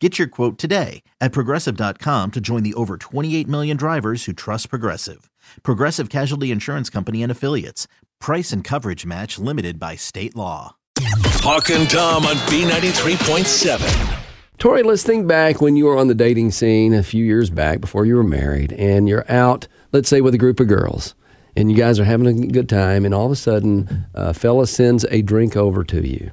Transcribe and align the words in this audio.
Get 0.00 0.16
your 0.16 0.28
quote 0.28 0.58
today 0.58 1.02
at 1.20 1.32
progressive.com 1.32 2.30
to 2.30 2.40
join 2.40 2.62
the 2.62 2.74
over 2.74 2.96
28 2.96 3.48
million 3.48 3.76
drivers 3.76 4.26
who 4.26 4.32
trust 4.32 4.70
Progressive. 4.70 5.28
Progressive 5.64 6.08
Casualty 6.08 6.52
Insurance 6.52 6.88
Company 6.88 7.20
and 7.20 7.32
Affiliates. 7.32 7.88
Price 8.20 8.52
and 8.52 8.62
coverage 8.62 9.04
match 9.04 9.40
limited 9.40 9.80
by 9.80 9.96
state 9.96 10.36
law. 10.36 10.76
Hawk 11.00 11.70
and 11.70 11.90
Tom 11.90 12.26
on 12.26 12.36
B93.7. 12.46 14.18
Tori, 14.58 14.84
let's 14.84 15.02
think 15.02 15.26
back 15.26 15.60
when 15.60 15.74
you 15.74 15.86
were 15.86 15.96
on 15.96 16.06
the 16.06 16.14
dating 16.14 16.52
scene 16.52 16.94
a 16.94 17.02
few 17.02 17.24
years 17.24 17.50
back 17.50 17.80
before 17.80 18.06
you 18.06 18.14
were 18.14 18.24
married, 18.24 18.72
and 18.74 19.08
you're 19.08 19.28
out, 19.30 19.66
let's 19.92 20.08
say, 20.08 20.20
with 20.20 20.34
a 20.34 20.38
group 20.38 20.60
of 20.60 20.68
girls, 20.68 21.14
and 21.56 21.70
you 21.70 21.76
guys 21.76 21.98
are 22.00 22.04
having 22.04 22.26
a 22.26 22.46
good 22.48 22.68
time, 22.68 23.04
and 23.04 23.14
all 23.14 23.26
of 23.26 23.32
a 23.32 23.36
sudden, 23.36 24.06
a 24.14 24.34
fella 24.34 24.66
sends 24.66 25.04
a 25.10 25.22
drink 25.22 25.56
over 25.56 25.82
to 25.84 26.06
you. 26.06 26.32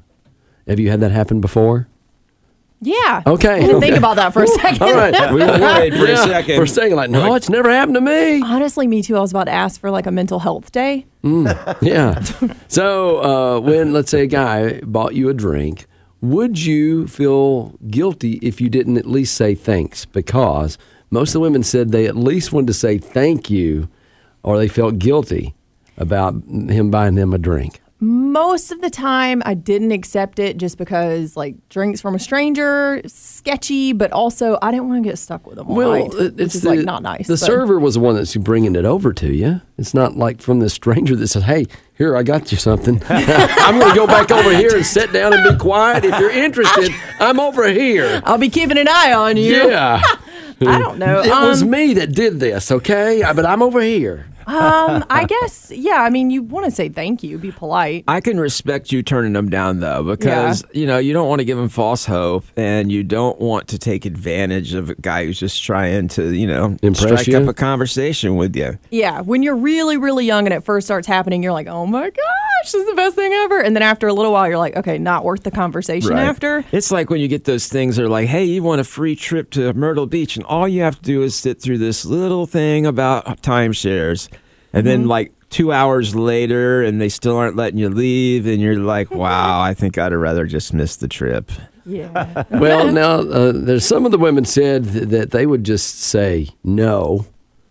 Have 0.67 0.79
you 0.79 0.89
had 0.89 1.01
that 1.01 1.11
happen 1.11 1.39
before? 1.39 1.87
Yeah. 2.81 3.23
Okay. 3.25 3.55
I 3.55 3.59
didn't 3.61 3.81
think 3.81 3.97
about 3.97 4.17
that 4.17 4.33
for 4.33 4.43
a 4.43 4.47
second. 4.47 4.81
All 4.81 4.93
right. 4.93 5.13
We 5.33 5.39
were 5.41 5.47
worried 5.59 5.93
for 5.95 6.05
a 6.05 6.17
second. 6.17 6.55
For 6.57 6.63
a 6.63 6.67
second, 6.67 6.95
like, 6.97 7.09
no, 7.09 7.33
it's 7.33 7.49
never 7.49 7.69
happened 7.71 7.95
to 7.95 8.01
me. 8.01 8.41
Honestly, 8.41 8.85
me 8.87 9.01
too. 9.01 9.17
I 9.17 9.21
was 9.21 9.31
about 9.31 9.45
to 9.45 9.51
ask 9.51 9.79
for 9.79 9.89
like 9.91 10.05
a 10.05 10.11
mental 10.11 10.39
health 10.39 10.71
day. 10.71 11.05
Yeah. 11.81 12.21
So 12.67 13.23
uh, 13.23 13.59
when, 13.61 13.93
let's 13.93 14.11
say, 14.11 14.23
a 14.23 14.27
guy 14.27 14.81
bought 14.81 15.15
you 15.15 15.29
a 15.29 15.33
drink, 15.33 15.87
would 16.21 16.63
you 16.63 17.07
feel 17.07 17.69
guilty 17.89 18.33
if 18.41 18.59
you 18.61 18.69
didn't 18.69 18.97
at 18.97 19.05
least 19.05 19.35
say 19.35 19.55
thanks? 19.55 20.05
Because 20.05 20.77
most 21.09 21.29
of 21.29 21.33
the 21.33 21.39
women 21.41 21.63
said 21.63 21.91
they 21.91 22.05
at 22.05 22.15
least 22.15 22.51
wanted 22.51 22.67
to 22.67 22.73
say 22.73 22.97
thank 22.97 23.49
you 23.49 23.89
or 24.43 24.57
they 24.57 24.67
felt 24.67 24.99
guilty 24.99 25.55
about 25.97 26.33
him 26.47 26.91
buying 26.91 27.15
them 27.15 27.33
a 27.33 27.37
drink. 27.37 27.81
Most 28.07 28.71
of 28.71 28.81
the 28.81 28.91
time, 28.91 29.41
I 29.47 29.55
didn't 29.55 29.91
accept 29.91 30.37
it 30.37 30.57
just 30.57 30.77
because 30.77 31.35
like 31.35 31.55
drinks 31.69 32.01
from 32.01 32.13
a 32.13 32.19
stranger, 32.19 33.01
sketchy, 33.07 33.93
but 33.93 34.11
also 34.11 34.59
I 34.61 34.69
didn't 34.69 34.89
want 34.89 35.03
to 35.03 35.09
get 35.09 35.17
stuck 35.17 35.47
with 35.47 35.55
them 35.55 35.67
all 35.71 35.75
night, 35.75 36.13
it- 36.13 36.35
which 36.35 36.53
is 36.53 36.63
like 36.63 36.81
not 36.81 37.01
nice. 37.01 37.25
The 37.25 37.33
but- 37.33 37.39
server 37.39 37.79
was 37.79 37.95
the 37.95 38.01
one 38.01 38.13
that's 38.13 38.35
bringing 38.35 38.75
it 38.75 38.85
over 38.85 39.11
to 39.13 39.33
you. 39.33 39.61
It's 39.79 39.95
not 39.95 40.15
like 40.17 40.39
from 40.39 40.59
the 40.59 40.69
stranger 40.69 41.15
that 41.15 41.27
says, 41.29 41.43
"Hey, 41.43 41.65
here 41.97 42.15
I 42.15 42.21
got 42.21 42.51
you 42.51 42.59
something. 42.59 43.01
I'm 43.09 43.79
going 43.79 43.91
to 43.91 43.95
go 43.99 44.05
back 44.05 44.29
over 44.31 44.55
here 44.55 44.75
and 44.75 44.85
sit 44.85 45.11
down 45.11 45.33
and 45.33 45.43
be 45.43 45.57
quiet. 45.57 46.05
If 46.05 46.19
you're 46.19 46.29
interested, 46.29 46.91
I'm 47.19 47.39
over 47.39 47.67
here." 47.71 48.21
I'll 48.23 48.37
be 48.37 48.49
keeping 48.49 48.77
an 48.77 48.87
eye 48.87 49.13
on 49.13 49.35
you. 49.35 49.67
Yeah. 49.67 49.99
I 50.61 50.77
don't 50.79 50.99
know. 50.99 51.21
It 51.21 51.29
was 51.29 51.63
Um, 51.63 51.71
me 51.71 51.95
that 51.95 52.13
did 52.13 52.39
this, 52.39 52.71
okay? 52.71 53.23
But 53.35 53.47
I'm 53.47 53.63
over 53.63 53.81
here. 53.81 54.27
Um, 54.47 55.05
I 55.09 55.25
guess, 55.25 55.71
yeah. 55.71 56.01
I 56.01 56.09
mean, 56.09 56.29
you 56.29 56.43
want 56.43 56.65
to 56.65 56.71
say 56.71 56.89
thank 56.89 57.23
you, 57.23 57.37
be 57.37 57.51
polite. 57.51 58.03
I 58.07 58.21
can 58.21 58.39
respect 58.39 58.91
you 58.91 59.03
turning 59.03 59.33
them 59.33 59.49
down 59.49 59.79
though, 59.79 60.03
because 60.03 60.63
you 60.73 60.85
know 60.85 60.97
you 60.97 61.13
don't 61.13 61.27
want 61.27 61.39
to 61.39 61.45
give 61.45 61.57
them 61.57 61.69
false 61.69 62.05
hope, 62.05 62.45
and 62.55 62.91
you 62.91 63.03
don't 63.03 63.39
want 63.39 63.67
to 63.69 63.79
take 63.79 64.05
advantage 64.05 64.73
of 64.73 64.89
a 64.89 64.95
guy 64.95 65.25
who's 65.25 65.39
just 65.39 65.63
trying 65.63 66.07
to, 66.09 66.33
you 66.33 66.47
know, 66.47 66.77
Impress 66.81 67.21
strike 67.21 67.27
you? 67.27 67.37
up 67.37 67.47
a 67.47 67.53
conversation 67.53 68.35
with 68.35 68.55
you. 68.55 68.77
Yeah, 68.91 69.21
when 69.21 69.43
you're 69.43 69.55
really, 69.55 69.97
really 69.97 70.25
young 70.25 70.45
and 70.45 70.53
it 70.53 70.63
first 70.63 70.87
starts 70.87 71.07
happening, 71.07 71.43
you're 71.43 71.53
like, 71.53 71.67
oh 71.67 71.85
my 71.85 72.09
gosh, 72.09 72.71
this 72.71 72.73
is 72.73 72.85
the 72.85 72.95
best 72.95 73.15
thing 73.15 73.31
ever. 73.33 73.61
And 73.61 73.75
then 73.75 73.83
after 73.83 74.07
a 74.07 74.13
little 74.13 74.31
while, 74.31 74.47
you're 74.47 74.57
like, 74.57 74.75
okay, 74.75 74.97
not 74.97 75.23
worth 75.23 75.43
the 75.43 75.51
conversation 75.51 76.13
after. 76.13 76.63
It's 76.71 76.91
like 76.91 77.09
when 77.09 77.19
you 77.19 77.27
get 77.27 77.45
those 77.45 77.67
things 77.67 77.95
that 77.95 78.05
are 78.05 78.09
like, 78.09 78.27
hey, 78.27 78.45
you 78.45 78.63
want 78.63 78.81
a 78.81 78.83
free 78.83 79.15
trip 79.15 79.51
to 79.51 79.73
Myrtle 79.73 80.07
Beach, 80.07 80.35
and 80.35 80.45
all 80.45 80.67
you 80.67 80.81
have 80.81 80.97
to 80.97 81.01
do 81.01 81.23
is 81.23 81.35
sit 81.35 81.61
through 81.61 81.77
this 81.77 82.05
little 82.05 82.45
thing 82.45 82.85
about 82.85 83.25
timeshares. 83.41 84.29
And 84.75 84.85
Mm-hmm. 84.85 84.87
then, 85.01 85.07
like, 85.07 85.31
two 85.49 85.71
hours 85.71 86.15
later, 86.15 86.83
and 86.83 86.99
they 86.99 87.09
still 87.09 87.37
aren't 87.37 87.55
letting 87.55 87.79
you 87.79 87.89
leave, 87.89 88.45
and 88.45 88.61
you're 88.61 88.75
like, 88.77 89.09
wow, 89.23 89.61
I 89.61 89.73
think 89.73 89.97
I'd 89.97 90.13
rather 90.13 90.45
just 90.45 90.73
miss 90.73 90.97
the 90.97 91.07
trip. 91.07 91.51
Yeah. 91.85 92.43
Well, 92.51 92.91
now 92.91 93.19
uh, 93.21 93.51
there's 93.55 93.85
some 93.85 94.05
of 94.05 94.11
the 94.11 94.17
women 94.17 94.43
said 94.45 94.83
th- 94.91 95.07
that 95.09 95.31
they 95.31 95.45
would 95.45 95.63
just 95.63 95.99
say 96.01 96.49
no, 96.63 97.25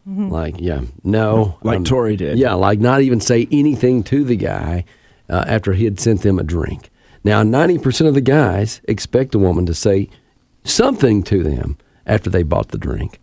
like 0.07 0.57
yeah, 0.61 0.83
no, 1.03 1.59
Like 1.63 1.85
Tori 1.85 2.17
did. 2.17 2.39
Yeah, 2.39 2.53
like 2.55 2.79
not 2.79 3.01
even 3.03 3.21
say 3.21 3.49
anything 3.51 4.03
to 4.05 4.23
the 4.25 4.37
guy 4.37 4.85
uh, 5.29 5.45
after 5.49 5.73
he 5.73 5.85
had 5.85 5.99
sent 5.99 6.23
them 6.23 6.39
a 6.39 6.43
drink. 6.45 6.91
Now, 7.25 7.43
ninety 7.43 7.79
percent 7.79 8.07
of 8.09 8.15
the 8.15 8.21
guys 8.21 8.81
expect 8.87 9.35
a 9.35 9.39
woman 9.39 9.67
to 9.67 9.75
say 9.75 10.09
something 10.63 11.23
to 11.25 11.43
them 11.43 11.77
after 12.07 12.31
they 12.31 12.43
bought 12.45 12.69
the 12.69 12.79
drink. 12.79 13.19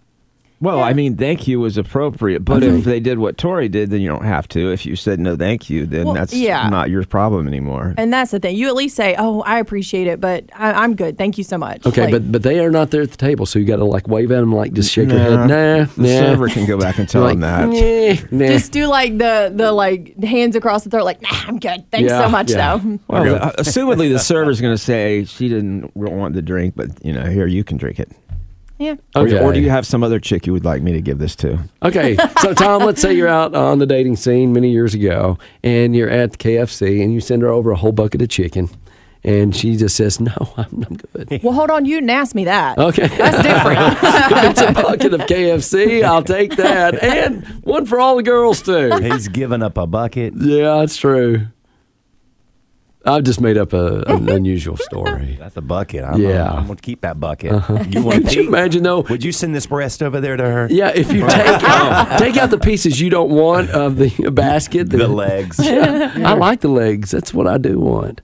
Well, 0.62 0.80
I 0.84 0.94
mean, 0.94 1.18
thank 1.18 1.48
you 1.48 1.60
was 1.60 1.76
appropriate, 1.78 2.46
but 2.46 2.62
Okay. 2.64 2.78
if 2.78 2.86
they 2.86 3.00
did 3.00 3.18
what 3.18 3.36
Tori 3.38 3.68
did, 3.68 3.90
then 3.90 4.00
you 4.00 4.08
don't 4.10 4.24
have 4.24 4.48
to. 4.50 4.72
If 4.72 4.86
you 4.86 4.96
said 4.96 5.20
no, 5.20 5.36
thank 5.36 5.70
you, 5.72 5.88
then 5.88 6.06
Well, 6.06 6.14
that's 6.14 6.34
yeah. 6.36 6.70
not 6.70 6.92
your 6.92 7.04
problem 7.04 7.48
anymore. 7.48 7.96
and 7.98 8.14
that's 8.14 8.30
the 8.30 8.40
thing. 8.40 8.56
You 8.56 8.68
at 8.68 8.76
least 8.76 8.96
say, 8.96 9.16
oh, 9.18 9.42
I 9.42 9.58
appreciate 9.60 10.06
it, 10.06 10.22
but 10.22 10.46
I, 10.56 10.72
I'm 10.74 10.96
good. 10.96 11.18
Thank 11.18 11.40
you 11.40 11.44
so 11.44 11.58
much. 11.58 11.84
Okay, 11.86 12.04
Like, 12.04 12.12
but 12.12 12.32
but 12.32 12.44
they 12.44 12.60
are 12.60 12.70
not 12.70 12.92
there 12.92 13.02
at 13.02 13.10
the 13.12 13.18
table, 13.18 13.46
so 13.48 13.58
you 13.58 13.66
got 13.66 13.78
to 13.78 13.86
like 13.86 14.08
wave 14.08 14.32
at 14.32 14.40
them, 14.40 14.54
like 14.54 14.74
just 14.74 14.92
shake 14.92 15.10
your 15.10 15.18
head. 15.20 15.32
Nah, 15.48 15.86
the 15.86 15.90
nah. 15.98 16.06
server 16.08 16.48
can 16.48 16.68
go 16.68 16.78
back 16.78 17.00
and 17.00 17.10
tell 17.10 17.24
like, 17.24 17.40
them 17.40 17.72
that. 17.72 18.32
"Nah, 18.32 18.46
nah." 18.46 18.48
just 18.52 18.72
do 18.72 18.86
like 18.86 19.18
the 19.18 19.52
the 19.56 19.72
like 19.72 20.16
hands 20.24 20.56
across 20.56 20.84
the 20.84 20.92
throat, 20.92 21.06
like, 21.06 21.22
nah, 21.24 21.30
I'm 21.48 21.58
good. 21.58 21.90
Thanks 21.92 22.10
Yeah, 22.12 22.24
so 22.24 22.30
much, 22.30 22.52
yeah. 22.52 22.78
though. 22.78 23.00
Well, 23.08 23.52
assumedly 23.58 24.12
the 24.12 24.20
server's 24.20 24.62
going 24.62 24.74
to 24.76 24.78
say 24.82 25.26
she 25.26 25.50
didn't 25.50 25.96
want 25.96 26.36
the 26.36 26.42
drink, 26.44 26.76
but 26.76 27.04
you 27.04 27.14
know, 27.14 27.26
here 27.26 27.48
you 27.48 27.64
can 27.64 27.78
drink 27.78 28.00
it. 28.00 28.12
Yeah. 28.82 28.96
Or- 29.16 29.22
Okay. 29.24 29.40
Or, 29.40 29.54
do 29.54 29.60
you 29.60 29.70
have 29.70 29.86
some 29.86 30.04
other 30.04 30.20
chick 30.20 30.46
you 30.48 30.54
would 30.54 30.66
like 30.66 30.82
me 30.82 30.92
to 30.94 31.02
give 31.02 31.18
this 31.20 31.36
to? 31.38 31.60
Okay, 31.84 32.16
so 32.42 32.54
Tom, 32.54 32.84
let's 32.84 33.02
say 33.02 33.14
you're 33.14 33.28
out 33.28 33.54
on 33.56 33.80
the 33.80 33.86
dating 33.86 34.16
scene 34.16 34.52
many 34.54 34.72
years 34.72 34.94
ago, 34.94 35.38
and 35.64 35.96
you're 35.96 36.10
at 36.10 36.32
the 36.32 36.38
KFC, 36.38 37.04
and 37.04 37.14
you 37.14 37.22
send 37.22 37.42
her 37.44 37.50
over 37.50 37.72
a 37.72 37.76
whole 37.76 37.92
bucket 37.92 38.22
of 38.22 38.30
chicken, 38.30 38.70
and 39.24 39.56
she 39.56 39.76
just 39.76 39.96
says, 39.96 40.20
"No, 40.20 40.34
I'm, 40.58 40.86
I'm 40.90 40.98
good." 41.14 41.44
Well, 41.44 41.54
hold 41.54 41.70
on. 41.70 41.86
You 41.86 41.98
didn't 41.98 42.10
ask 42.10 42.34
me 42.34 42.46
that. 42.46 42.78
Okay, 42.80 43.06
That's 43.08 43.38
different. 43.44 43.98
it's 44.50 44.62
a 44.62 44.72
bucket 44.74 45.14
of 45.14 45.22
KFC. 45.22 46.04
I'll 46.04 46.24
take 46.24 46.56
that, 46.56 47.02
and 47.04 47.46
one 47.64 47.86
for 47.86 48.00
all 48.00 48.16
the 48.16 48.24
girls 48.24 48.62
too. 48.64 48.90
He's 49.02 49.28
giving 49.28 49.62
up 49.62 49.78
a 49.78 49.86
bucket. 49.86 50.34
Yeah, 50.36 50.80
that's 50.80 50.98
true. 50.98 51.48
I've 53.04 53.24
just 53.24 53.42
made 53.42 53.58
up 53.58 53.74
a, 53.74 54.04
an 54.08 54.30
unusual 54.30 54.78
story. 54.78 55.36
That's 55.40 55.58
a 55.58 55.62
bucket. 55.62 56.04
I'm, 56.04 56.22
Yeah. 56.22 56.52
I'm, 56.52 56.66
going 56.68 56.76
to 56.78 56.82
keep 56.82 57.02
that 57.02 57.20
bucket. 57.20 57.52
Uh-huh. 57.52 57.84
You 57.90 58.04
want 58.04 58.24
Could 58.26 58.34
you 58.36 58.44
to 58.44 58.48
imagine 58.48 58.84
though? 58.84 59.02
Would 59.02 59.24
you 59.24 59.32
send 59.32 59.56
this 59.56 59.66
breast 59.66 60.04
over 60.04 60.22
there 60.22 60.38
to 60.38 60.44
her? 60.44 60.68
Yeah, 60.70 60.90
if 60.94 61.12
you 61.12 61.22
take 61.28 61.64
out, 61.64 62.20
take 62.20 62.38
out 62.38 62.52
the 62.52 62.60
pieces 62.60 63.02
you 63.02 63.10
don't 63.10 63.32
want 63.32 63.72
of 63.72 63.96
the 63.98 64.10
basket, 64.32 64.90
The 64.90 65.08
legs. 65.08 65.60
I 65.60 66.34
like 66.34 66.62
the 66.62 66.68
legs. 66.70 67.10
That's 67.12 67.34
what 67.34 67.48
I 67.48 67.58
do 67.58 67.80
want. 67.80 68.22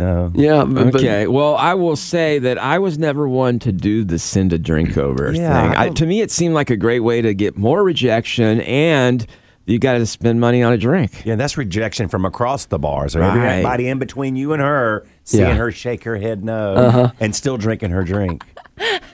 No. 0.00 0.32
Yeah. 0.34 0.64
but- 0.64 0.92
but- 0.92 0.96
Okay. 0.96 1.26
Well, 1.28 1.54
I 1.54 1.74
will 1.74 1.96
say 1.96 2.38
that 2.40 2.58
I 2.58 2.78
was 2.80 2.98
never 2.98 3.28
one 3.28 3.58
to 3.60 3.70
do 3.72 4.02
the 4.04 4.18
send 4.18 4.52
a 4.52 4.58
drink 4.58 4.98
over 4.98 5.32
Yeah, 5.32 5.68
thing. 5.70 5.76
I 5.76 5.84
I, 5.84 5.88
to 5.90 6.04
me, 6.04 6.20
it 6.20 6.30
seemed 6.32 6.52
like 6.54 6.68
a 6.70 6.76
great 6.76 7.00
way 7.00 7.22
to 7.22 7.32
get 7.32 7.56
more 7.56 7.82
rejection, 7.84 8.60
and 8.62 9.24
you 9.66 9.78
got 9.78 9.94
to 9.98 10.06
spend 10.06 10.40
money 10.40 10.62
on 10.62 10.72
a 10.72 10.78
drink. 10.78 11.22
Yeah, 11.26 11.34
that's 11.36 11.56
rejection 11.58 12.08
from 12.08 12.24
across 12.24 12.64
the 12.66 12.78
bar. 12.78 13.08
So 13.08 13.20
Right. 13.20 13.36
everybody 13.50 13.88
in 13.88 13.98
between 13.98 14.36
you 14.36 14.52
and 14.52 14.62
her, 14.62 15.04
seeing 15.24 15.44
Yeah. 15.48 15.54
her 15.56 15.70
shake 15.72 16.04
her 16.04 16.16
head 16.16 16.44
no, 16.44 16.74
Uh-huh. 16.74 17.10
and 17.20 17.34
still 17.34 17.56
drinking 17.56 17.90
her 17.90 18.04
drink. 18.04 18.42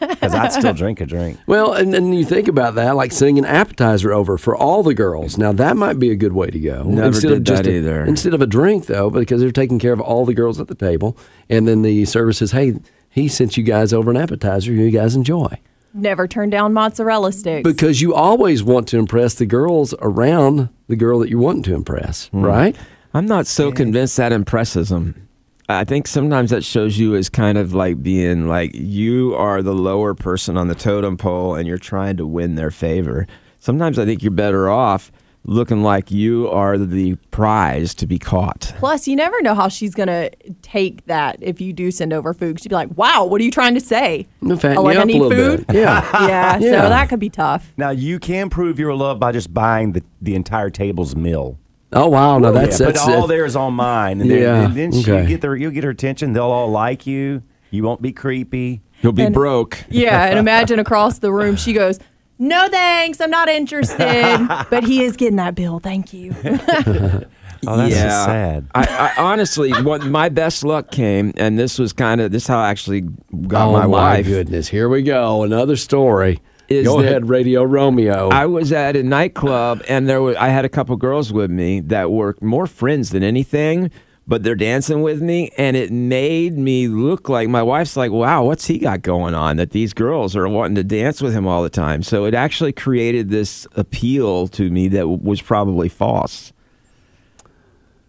Because 0.00 0.34
I'd 0.34 0.52
still 0.52 0.74
drink 0.74 1.00
a 1.00 1.06
drink. 1.06 1.38
Well, 1.46 1.72
and 1.72 1.94
then 1.94 2.12
you 2.12 2.24
think 2.24 2.48
about 2.48 2.74
that, 2.74 2.96
like 2.96 3.12
sending 3.12 3.38
an 3.38 3.44
appetizer 3.44 4.12
over 4.12 4.36
for 4.36 4.56
all 4.56 4.82
the 4.82 4.92
girls. 4.94 5.38
Now 5.38 5.52
that 5.52 5.76
might 5.76 5.98
be 6.00 6.10
a 6.10 6.16
good 6.16 6.32
way 6.32 6.48
to 6.50 6.58
go. 6.58 6.82
Never 6.82 7.06
instead 7.08 7.28
did 7.28 7.36
of 7.38 7.44
just 7.44 7.62
that 7.64 7.70
a- 7.70 7.76
either. 7.76 8.04
Instead 8.04 8.34
of 8.34 8.42
a 8.42 8.46
drink, 8.46 8.86
though, 8.86 9.08
because 9.10 9.40
they're 9.40 9.52
taking 9.52 9.78
care 9.78 9.92
of 9.92 10.00
all 10.00 10.24
the 10.26 10.34
girls 10.34 10.58
at 10.60 10.66
the 10.66 10.74
table, 10.74 11.16
and 11.48 11.68
then 11.68 11.82
the 11.82 12.04
server 12.06 12.32
says, 12.32 12.50
"Hey, 12.50 12.74
he 13.08 13.28
sent 13.28 13.56
you 13.56 13.62
guys 13.62 13.92
over 13.92 14.10
an 14.10 14.16
appetizer. 14.16 14.72
You 14.72 14.90
guys 14.90 15.14
enjoy." 15.14 15.58
Never 15.94 16.26
turn 16.26 16.50
down 16.50 16.72
mozzarella 16.72 17.32
sticks. 17.32 17.68
Because 17.68 18.00
you 18.00 18.14
always 18.14 18.62
want 18.62 18.88
to 18.88 18.98
impress 18.98 19.34
the 19.34 19.46
girls 19.46 19.94
around 20.00 20.68
the 20.88 20.96
girl 20.96 21.18
that 21.20 21.28
you're 21.28 21.38
wanting 21.40 21.62
to 21.64 21.74
impress, 21.74 22.26
Hmm. 22.28 22.42
right? 22.42 22.76
I'm 23.14 23.26
not 23.26 23.46
so 23.46 23.70
convinced 23.72 24.16
that 24.16 24.32
impresses 24.32 24.88
them. 24.88 25.28
I 25.68 25.84
think 25.84 26.06
sometimes 26.06 26.50
that 26.50 26.64
shows 26.64 26.98
you 26.98 27.14
as 27.14 27.28
kind 27.28 27.56
of 27.58 27.72
like 27.74 28.02
being 28.02 28.48
like 28.48 28.74
you 28.74 29.34
are 29.34 29.62
the 29.62 29.74
lower 29.74 30.14
person 30.14 30.56
on 30.56 30.68
the 30.68 30.74
totem 30.74 31.16
pole 31.16 31.54
and 31.54 31.68
you're 31.68 31.78
trying 31.78 32.16
to 32.16 32.26
win 32.26 32.54
their 32.56 32.70
favor. 32.70 33.26
Sometimes 33.58 33.98
I 33.98 34.04
think 34.04 34.22
you're 34.22 34.32
better 34.32 34.68
off 34.68 35.12
looking 35.44 35.82
like 35.82 36.10
you 36.10 36.48
are 36.48 36.78
the 36.78 37.16
prize 37.30 37.94
to 37.96 38.06
be 38.06 38.18
caught. 38.18 38.72
Plus, 38.78 39.08
you 39.08 39.16
never 39.16 39.40
know 39.42 39.54
how 39.54 39.68
she's 39.68 39.94
gonna 39.94 40.30
take 40.62 41.04
that 41.06 41.36
if 41.40 41.60
you 41.60 41.72
do 41.72 41.90
send 41.90 42.12
over 42.12 42.32
food. 42.32 42.60
She'd 42.60 42.68
be 42.68 42.74
like, 42.74 42.96
"Wow, 42.96 43.24
what 43.24 43.40
are 43.40 43.44
you 43.44 43.50
trying 43.50 43.74
to 43.74 43.80
say? 43.80 44.26
It'll 44.42 44.56
fatten 44.56 44.78
oh, 44.78 44.82
like 44.82 44.94
you 44.94 44.98
I 45.00 45.02
up 45.02 45.08
a 45.08 45.12
need 45.12 45.20
little 45.20 45.30
food? 45.58 45.66
bit. 45.66 45.76
Yeah. 45.76 46.26
yeah, 46.26 46.58
Yeah. 46.60 46.82
So 46.82 46.88
that 46.88 47.08
could 47.08 47.20
be 47.20 47.30
tough. 47.30 47.72
Now 47.76 47.90
you 47.90 48.18
can 48.18 48.50
prove 48.50 48.78
your 48.78 48.94
love 48.94 49.18
by 49.18 49.32
just 49.32 49.52
buying 49.52 49.92
the, 49.92 50.02
the 50.20 50.34
entire 50.34 50.70
table's 50.70 51.16
meal. 51.16 51.58
Oh 51.92 52.08
wow, 52.08 52.38
no, 52.38 52.52
that's 52.52 52.80
yeah, 52.80 52.86
that's 52.86 53.04
but 53.04 53.14
all 53.14 53.24
it. 53.24 53.28
there 53.28 53.44
is 53.44 53.54
on 53.54 53.74
mine, 53.74 54.20
and 54.22 54.30
then, 54.30 54.40
Yeah, 54.40 54.64
and 54.64 54.74
then 54.74 54.92
she 54.92 55.00
okay. 55.12 55.26
get 55.28 55.40
their 55.42 55.54
you'll 55.56 55.72
get 55.72 55.84
her 55.84 55.90
attention. 55.90 56.32
They'll 56.32 56.44
all 56.44 56.70
like 56.70 57.06
you. 57.06 57.42
You 57.70 57.82
won't 57.82 58.00
be 58.00 58.12
creepy. 58.12 58.82
You'll 59.02 59.12
be 59.12 59.24
And- 59.24 59.34
broke. 59.34 59.84
Yeah, 59.88 60.26
and 60.26 60.38
imagine 60.38 60.78
across 60.78 61.18
the 61.18 61.32
room, 61.32 61.56
she 61.56 61.72
goes, 61.72 61.98
"No 62.42 62.68
thanks, 62.68 63.20
I'm 63.20 63.30
not 63.30 63.48
interested." 63.48 64.46
but 64.70 64.84
he 64.84 65.02
is 65.02 65.16
getting 65.16 65.36
that 65.36 65.54
bill. 65.54 65.78
Thank 65.78 66.12
you. 66.12 66.34
Oh, 67.64 67.76
that's 67.76 67.94
just 67.94 68.24
sad. 68.24 68.66
I, 68.74 69.12
I 69.16 69.22
honestly, 69.22 69.70
what 69.84 70.04
my 70.04 70.28
best 70.28 70.64
luck 70.64 70.90
came, 70.90 71.32
and 71.36 71.56
this 71.56 71.78
was 71.78 71.92
kind 71.92 72.20
of 72.20 72.32
this 72.32 72.42
is 72.42 72.48
how 72.48 72.58
I 72.58 72.70
actually 72.70 73.02
got 73.46 73.68
oh 73.68 73.72
my 73.72 73.86
wife. 73.86 74.26
goodness, 74.26 74.66
here 74.66 74.88
we 74.88 75.02
go, 75.02 75.44
another 75.44 75.76
story. 75.76 76.40
Is 76.68 76.88
Go 76.88 77.00
that- 77.00 77.06
ahead, 77.08 77.28
Radio 77.28 77.62
Romeo. 77.62 78.30
I 78.30 78.46
was 78.46 78.72
at 78.72 78.96
a 78.96 79.04
nightclub, 79.04 79.80
and 79.88 80.08
there 80.08 80.20
were, 80.20 80.34
I 80.36 80.48
had 80.48 80.64
a 80.64 80.68
couple 80.68 80.96
girls 80.96 81.32
with 81.32 81.52
me 81.52 81.78
that 81.82 82.10
were 82.10 82.34
more 82.40 82.66
friends 82.66 83.10
than 83.10 83.22
anything. 83.22 83.92
But 84.24 84.44
they're 84.44 84.54
dancing 84.54 85.02
with 85.02 85.20
me, 85.20 85.50
and 85.58 85.76
it 85.76 85.90
made 85.90 86.56
me 86.56 86.86
look 86.86 87.28
like 87.28 87.48
my 87.48 87.62
wife's 87.62 87.96
like, 87.96 88.12
"Wow, 88.12 88.44
what's 88.44 88.66
he 88.66 88.78
got 88.78 89.02
going 89.02 89.34
on?" 89.34 89.56
That 89.56 89.70
these 89.72 89.92
girls 89.92 90.36
are 90.36 90.48
wanting 90.48 90.76
to 90.76 90.84
dance 90.84 91.20
with 91.20 91.32
him 91.34 91.46
all 91.46 91.62
the 91.64 91.68
time. 91.68 92.04
So 92.04 92.24
it 92.24 92.32
actually 92.32 92.72
created 92.72 93.30
this 93.30 93.66
appeal 93.74 94.46
to 94.48 94.70
me 94.70 94.86
that 94.88 95.00
w- 95.00 95.18
was 95.20 95.42
probably 95.42 95.88
false. 95.88 96.52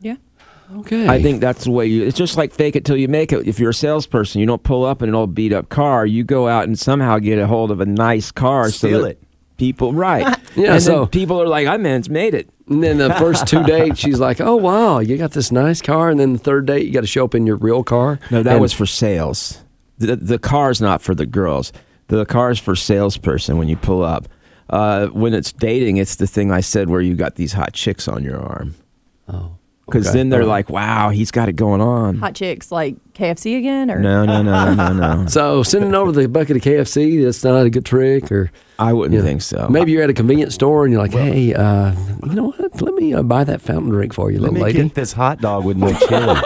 yeah. 0.01 0.17
okay, 0.77 1.07
I 1.07 1.19
think 1.19 1.41
that's 1.41 1.63
the 1.63 1.71
way 1.71 1.87
you. 1.87 2.03
It's 2.03 2.17
just 2.17 2.37
like 2.37 2.53
fake 2.53 2.75
it 2.75 2.85
till 2.85 2.97
you 2.97 3.07
make 3.07 3.33
it. 3.33 3.47
If 3.47 3.59
you're 3.59 3.71
a 3.71 3.73
salesperson, 3.73 4.39
you 4.39 4.45
don't 4.45 4.61
pull 4.63 4.85
up 4.85 5.01
in 5.01 5.09
an 5.09 5.15
old 5.15 5.33
beat 5.33 5.51
up 5.51 5.69
car. 5.69 6.05
You 6.05 6.23
go 6.23 6.47
out 6.47 6.65
and 6.65 6.77
somehow 6.77 7.17
get 7.17 7.39
a 7.39 7.47
hold 7.47 7.71
of 7.71 7.81
a 7.81 7.87
nice 7.87 8.31
car. 8.31 8.65
so 8.69 8.87
Steal 8.87 9.01
that 9.01 9.07
it. 9.09 9.23
People, 9.57 9.93
right? 9.93 10.37
Yeah, 10.55 10.73
And 10.75 10.83
so- 10.83 10.99
then 10.99 11.07
people 11.07 11.41
are 11.41 11.47
like, 11.47 11.67
"I 11.67 11.77
man's 11.77 12.09
made 12.09 12.33
it." 12.33 12.49
And 12.69 12.83
then 12.83 12.97
the 12.97 13.13
first 13.15 13.47
two 13.47 13.63
dates, 13.75 13.99
she's 13.99 14.19
like, 14.19 14.39
"Oh 14.41 14.55
wow, 14.55 14.99
you 14.99 15.17
got 15.17 15.31
this 15.31 15.51
nice 15.51 15.81
car." 15.81 16.09
And 16.09 16.19
then 16.19 16.33
the 16.33 16.39
third 16.39 16.65
date, 16.65 16.85
you 16.85 16.91
got 16.93 17.01
to 17.01 17.07
show 17.07 17.25
up 17.25 17.35
in 17.35 17.45
your 17.47 17.55
real 17.57 17.83
car. 17.83 18.19
No, 18.31 18.43
that 18.43 18.53
And- 18.53 18.61
was 18.61 18.73
for 18.73 18.85
sales. 18.85 19.59
The 19.97 20.15
the 20.15 20.39
car's 20.39 20.81
not 20.81 21.01
for 21.01 21.13
the 21.15 21.25
girls. 21.25 21.71
The 22.07 22.25
car's 22.25 22.59
for 22.59 22.75
salesperson 22.75 23.57
when 23.57 23.67
you 23.69 23.77
pull 23.77 24.03
up. 24.03 24.27
Uh, 24.69 25.07
when 25.07 25.33
it's 25.33 25.51
dating, 25.51 25.97
it's 25.97 26.15
the 26.15 26.27
thing 26.27 26.51
I 26.51 26.61
said 26.61 26.89
where 26.89 27.01
you 27.01 27.15
got 27.15 27.35
these 27.35 27.53
hot 27.53 27.73
chicks 27.73 28.07
on 28.07 28.23
your 28.23 28.39
arm. 28.39 28.75
Oh, 29.27 29.51
Because 29.85 30.07
okay. 30.07 30.17
then 30.17 30.29
they're 30.29 30.41
All 30.41 30.47
right. 30.47 30.67
like, 30.67 30.69
"Wow, 30.69 31.09
he's 31.09 31.29
got 31.29 31.49
it 31.49 31.53
going 31.57 31.81
on." 31.81 32.15
Hot 32.19 32.33
chicks 32.33 32.71
like 32.71 32.95
KFC 33.13 33.57
again, 33.57 33.91
or 33.91 33.99
No, 33.99 34.23
no, 34.25 34.41
no, 34.41 34.73
no, 34.73 34.93
no, 34.93 35.17
no. 35.23 35.25
So 35.27 35.61
sending 35.61 35.93
over 35.93 36.11
the 36.13 36.27
bucket 36.29 36.55
of 36.55 36.61
KFC, 36.63 37.23
that's 37.23 37.43
not 37.43 37.65
a 37.65 37.69
good 37.69 37.85
trick, 37.85 38.31
or 38.31 38.49
I 38.79 38.93
wouldn't 38.93 39.13
you 39.13 39.19
know, 39.19 39.25
think 39.25 39.41
so. 39.41 39.67
Maybe 39.69 39.91
you're 39.91 40.01
at 40.03 40.09
a 40.09 40.13
convenience 40.13 40.55
store 40.55 40.85
and 40.85 40.93
you're 40.93 41.01
like, 41.01 41.11
"Hey, 41.11 41.53
uh, 41.53 41.93
you 42.25 42.33
know 42.33 42.45
what? 42.57 42.81
Let 42.81 42.93
me 42.93 43.13
uh, 43.13 43.23
buy 43.23 43.43
that 43.43 43.61
fountain 43.61 43.89
drink 43.91 44.13
for 44.13 44.31
you, 44.31 44.39
Let 44.39 44.51
little 44.53 44.55
me 44.55 44.61
lady." 44.61 44.83
get 44.83 44.95
this 44.95 45.11
hot 45.11 45.39
dog 45.41 45.65
with 45.65 45.75
no 45.77 45.91
chili 46.07 46.39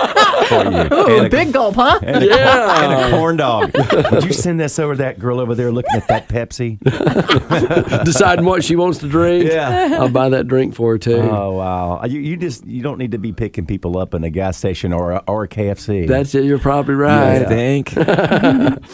for 0.48 0.64
you. 0.64 0.88
Ooh, 0.98 1.18
And 1.18 1.26
a- 1.28 1.30
big 1.30 1.54
gulp, 1.54 1.76
huh? 1.76 2.00
and 2.02 2.24
a, 2.24 2.32
and 2.34 3.14
a 3.14 3.18
corn 3.18 3.38
dog. 3.38 3.72
Would 4.12 4.24
you 4.24 4.34
send 4.34 4.60
this 4.60 4.80
over 4.80 4.94
to 4.94 4.98
that 5.00 5.20
girl 5.20 5.40
over 5.40 5.54
there 5.56 5.72
looking 5.72 5.96
at 5.96 6.08
that 6.08 6.28
Pepsi? 6.30 6.78
Deciding 8.06 8.46
what 8.46 8.64
she 8.64 8.76
wants 8.76 9.00
to 9.00 9.08
drink. 9.08 9.50
Yeah. 9.50 9.98
I'll 10.00 10.10
buy 10.10 10.30
that 10.30 10.48
drink 10.48 10.74
for 10.76 10.94
her 10.94 10.98
too. 10.98 11.18
Oh 11.22 11.54
wow! 11.54 12.00
Uh, 12.02 12.06
you, 12.08 12.20
you 12.20 12.38
just 12.38 12.66
you 12.66 12.82
don't 12.82 12.98
need 12.98 13.12
to 13.12 13.18
be 13.18 13.32
picking 13.34 13.66
people 13.66 13.98
up 13.98 14.14
in 14.14 14.24
a 14.24 14.30
gas 14.30 14.58
station 14.58 14.94
or 14.94 15.12
a, 15.12 15.24
or 15.28 15.44
a 15.44 15.48
KFC. 15.48 16.08
That's 16.08 16.34
it. 16.36 16.46
You're 16.46 16.60
probably 16.60 16.96
right. 16.96 17.42
I 17.42 17.46
think. 17.46 17.94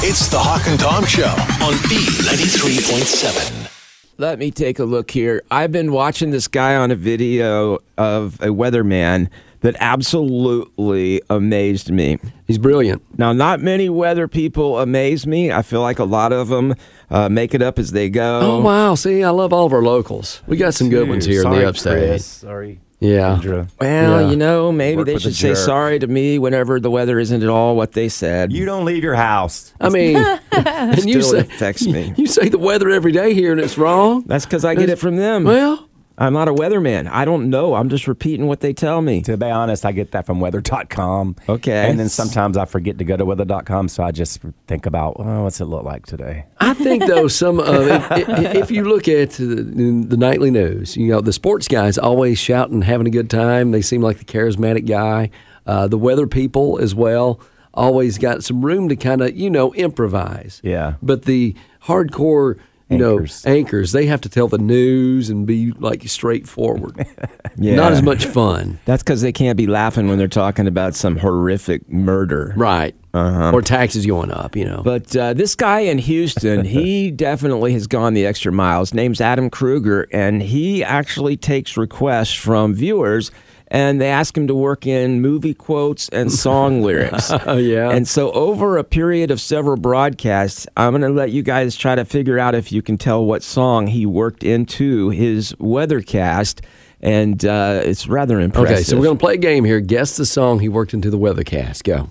It's 0.00 0.28
the 0.28 0.38
Hawk 0.38 0.62
and 0.68 0.78
Tom 0.78 1.04
Show 1.04 1.26
on 1.26 1.74
B93.7. 1.90 3.68
Let 4.16 4.38
me 4.38 4.50
take 4.52 4.78
a 4.78 4.84
look 4.84 5.10
here. 5.10 5.42
I've 5.50 5.72
been 5.72 5.90
watching 5.92 6.30
this 6.30 6.46
guy 6.48 6.76
on 6.76 6.90
a 6.90 6.94
video 6.94 7.78
of 7.96 8.40
a 8.40 8.46
weatherman 8.46 9.28
that 9.60 9.76
absolutely 9.80 11.20
amazed 11.30 11.90
me. 11.90 12.18
He's 12.46 12.58
brilliant. 12.58 13.02
Now, 13.18 13.32
not 13.32 13.60
many 13.60 13.88
weather 13.88 14.28
people 14.28 14.78
amaze 14.78 15.26
me. 15.26 15.52
I 15.52 15.62
feel 15.62 15.80
like 15.80 15.98
a 15.98 16.04
lot 16.04 16.32
of 16.32 16.48
them 16.48 16.74
uh, 17.10 17.28
make 17.28 17.54
it 17.54 17.62
up 17.62 17.78
as 17.78 17.92
they 17.92 18.08
go. 18.10 18.40
Oh 18.42 18.60
wow! 18.60 18.94
See, 18.94 19.22
I 19.24 19.30
love 19.30 19.52
all 19.52 19.66
of 19.66 19.72
our 19.72 19.82
locals. 19.82 20.42
We 20.46 20.56
got 20.56 20.74
some 20.74 20.90
good 20.90 21.08
ones 21.08 21.24
here 21.24 21.42
Sorry, 21.42 21.56
in 21.56 21.62
the 21.62 21.68
upstate. 21.68 22.08
Chris. 22.08 22.24
Sorry. 22.26 22.80
Yeah. 23.00 23.38
Kendra. 23.40 23.68
Well, 23.80 24.22
Yeah. 24.22 24.30
you 24.30 24.36
know, 24.36 24.72
maybe 24.72 24.96
Work 24.96 25.06
they 25.06 25.14
with 25.14 25.22
a 25.22 25.28
should 25.30 25.36
say 25.36 25.48
jerk. 25.50 25.56
sorry 25.58 25.98
to 26.00 26.08
me 26.08 26.36
whenever 26.40 26.80
the 26.80 26.90
weather 26.90 27.20
isn't 27.20 27.44
at 27.44 27.48
all 27.48 27.76
what 27.76 27.92
they 27.92 28.08
said. 28.08 28.52
You 28.52 28.64
don't 28.64 28.84
leave 28.84 29.04
your 29.04 29.14
house. 29.14 29.72
I 29.80 29.88
mean, 29.88 30.16
and 30.52 31.04
you 31.08 31.22
say 31.22 31.38
affects 31.40 31.86
me. 31.86 32.12
You 32.16 32.26
say 32.26 32.48
the 32.48 32.58
weather 32.58 32.90
every 32.90 33.12
day 33.12 33.34
here, 33.34 33.52
and 33.52 33.60
it's 33.60 33.78
wrong. 33.78 34.24
That's 34.26 34.44
because 34.44 34.64
I 34.64 34.74
get 34.74 34.90
it 34.90 34.98
from 34.98 35.14
them. 35.14 35.44
Well, 35.44 35.87
I'm 36.18 36.32
not 36.32 36.48
a 36.48 36.52
weatherman. 36.52 37.08
I 37.08 37.24
don't 37.24 37.48
know. 37.48 37.74
I'm 37.74 37.88
just 37.88 38.08
repeating 38.08 38.46
what 38.46 38.60
they 38.60 38.72
tell 38.72 39.00
me. 39.00 39.22
To 39.22 39.36
be 39.36 39.46
honest, 39.46 39.86
I 39.86 39.92
get 39.92 40.10
that 40.10 40.26
from 40.26 40.40
weather.com. 40.40 41.36
Okay. 41.48 41.88
And 41.88 41.98
then 41.98 42.08
sometimes 42.08 42.56
I 42.56 42.64
forget 42.64 42.98
to 42.98 43.04
go 43.04 43.16
to 43.16 43.24
weather.com, 43.24 43.88
so 43.88 44.02
I 44.02 44.10
just 44.10 44.40
think 44.66 44.84
about, 44.84 45.16
oh, 45.20 45.44
what's 45.44 45.60
it 45.60 45.66
look 45.66 45.84
like 45.84 46.06
today? 46.06 46.44
I 46.58 46.74
think 46.74 47.06
though 47.06 47.28
some 47.28 47.60
of 47.60 47.86
if, 47.86 48.28
if 48.28 48.70
you 48.72 48.84
look 48.84 49.06
at 49.06 49.30
the, 49.30 50.04
the 50.06 50.16
nightly 50.16 50.50
news, 50.50 50.96
you 50.96 51.08
know 51.08 51.20
the 51.20 51.32
sports 51.32 51.68
guys 51.68 51.96
always 51.96 52.38
shouting, 52.38 52.82
having 52.82 53.06
a 53.06 53.10
good 53.10 53.30
time. 53.30 53.70
They 53.70 53.82
seem 53.82 54.02
like 54.02 54.18
the 54.18 54.24
charismatic 54.24 54.86
guy. 54.86 55.30
Uh, 55.66 55.86
the 55.86 55.98
weather 55.98 56.26
people 56.26 56.78
as 56.78 56.94
well 56.94 57.40
always 57.74 58.18
got 58.18 58.42
some 58.42 58.64
room 58.64 58.88
to 58.88 58.96
kind 58.96 59.20
of 59.22 59.36
you 59.36 59.50
know 59.50 59.72
improvise. 59.74 60.60
Yeah. 60.64 60.94
But 61.00 61.26
the 61.26 61.54
hardcore. 61.84 62.58
You 62.90 63.04
Anchors. 63.04 63.44
know, 63.44 63.52
anchors, 63.52 63.92
they 63.92 64.06
have 64.06 64.22
to 64.22 64.30
tell 64.30 64.48
the 64.48 64.56
news 64.58 65.28
and 65.28 65.46
be 65.46 65.72
like 65.72 66.02
straightforward. 66.08 67.06
Yeah. 67.60 67.74
Not 67.74 67.90
as 67.90 68.02
much 68.02 68.24
fun. 68.24 68.78
That's 68.84 69.02
because 69.02 69.20
they 69.20 69.32
can't 69.32 69.56
be 69.56 69.66
laughing 69.66 70.06
when 70.06 70.16
they're 70.16 70.28
talking 70.28 70.68
about 70.68 70.94
some 70.94 71.16
horrific 71.16 71.88
murder. 71.90 72.54
Right. 72.56 72.94
Uh-huh. 73.12 73.50
Or 73.52 73.62
taxes 73.62 74.06
going 74.06 74.30
up, 74.30 74.54
you 74.54 74.64
know. 74.64 74.80
But 74.84 75.16
uh, 75.16 75.34
this 75.34 75.56
guy 75.56 75.80
in 75.80 75.98
Houston, 75.98 76.64
he 76.64 77.10
definitely 77.26 77.72
has 77.72 77.88
gone 77.88 78.14
the 78.14 78.24
extra 78.26 78.52
mile. 78.52 78.78
His 78.80 78.94
name's 78.94 79.20
Adam 79.20 79.50
Kruger, 79.50 80.06
and 80.12 80.40
he 80.40 80.84
actually 80.84 81.36
takes 81.36 81.76
requests 81.76 82.34
from 82.34 82.74
viewers. 82.74 83.32
And 83.70 84.00
they 84.00 84.08
ask 84.08 84.36
him 84.36 84.46
to 84.46 84.54
work 84.54 84.86
in 84.86 85.20
movie 85.20 85.52
quotes 85.54 86.08
and 86.08 86.32
song 86.32 86.82
lyrics. 86.88 87.30
Oh, 87.30 87.58
yeah. 87.58 87.90
And 87.90 88.08
so, 88.08 88.32
over 88.32 88.78
a 88.78 88.84
period 88.84 89.30
of 89.30 89.40
several 89.40 89.76
broadcasts, 89.76 90.66
I'm 90.76 90.92
going 90.92 91.02
to 91.02 91.10
let 91.10 91.30
you 91.32 91.42
guys 91.42 91.76
try 91.76 91.94
to 91.94 92.04
figure 92.04 92.38
out 92.38 92.54
if 92.54 92.72
you 92.72 92.80
can 92.80 92.96
tell 92.96 93.24
what 93.24 93.42
song 93.42 93.86
he 93.88 94.06
worked 94.06 94.42
into 94.42 95.10
his 95.10 95.52
weathercast. 95.54 96.64
And 97.00 97.44
uh, 97.44 97.82
it's 97.84 98.08
rather 98.08 98.40
impressive. 98.40 98.72
okay, 98.72 98.82
so 98.82 98.96
we're 98.96 99.04
going 99.04 99.18
to 99.18 99.24
play 99.24 99.34
a 99.34 99.38
game 99.38 99.64
here. 99.64 99.80
Guess 99.80 100.16
the 100.16 100.26
song 100.26 100.58
he 100.58 100.68
worked 100.68 100.94
into 100.94 101.10
the 101.10 101.18
weathercast. 101.18 101.84
Go. 101.84 102.10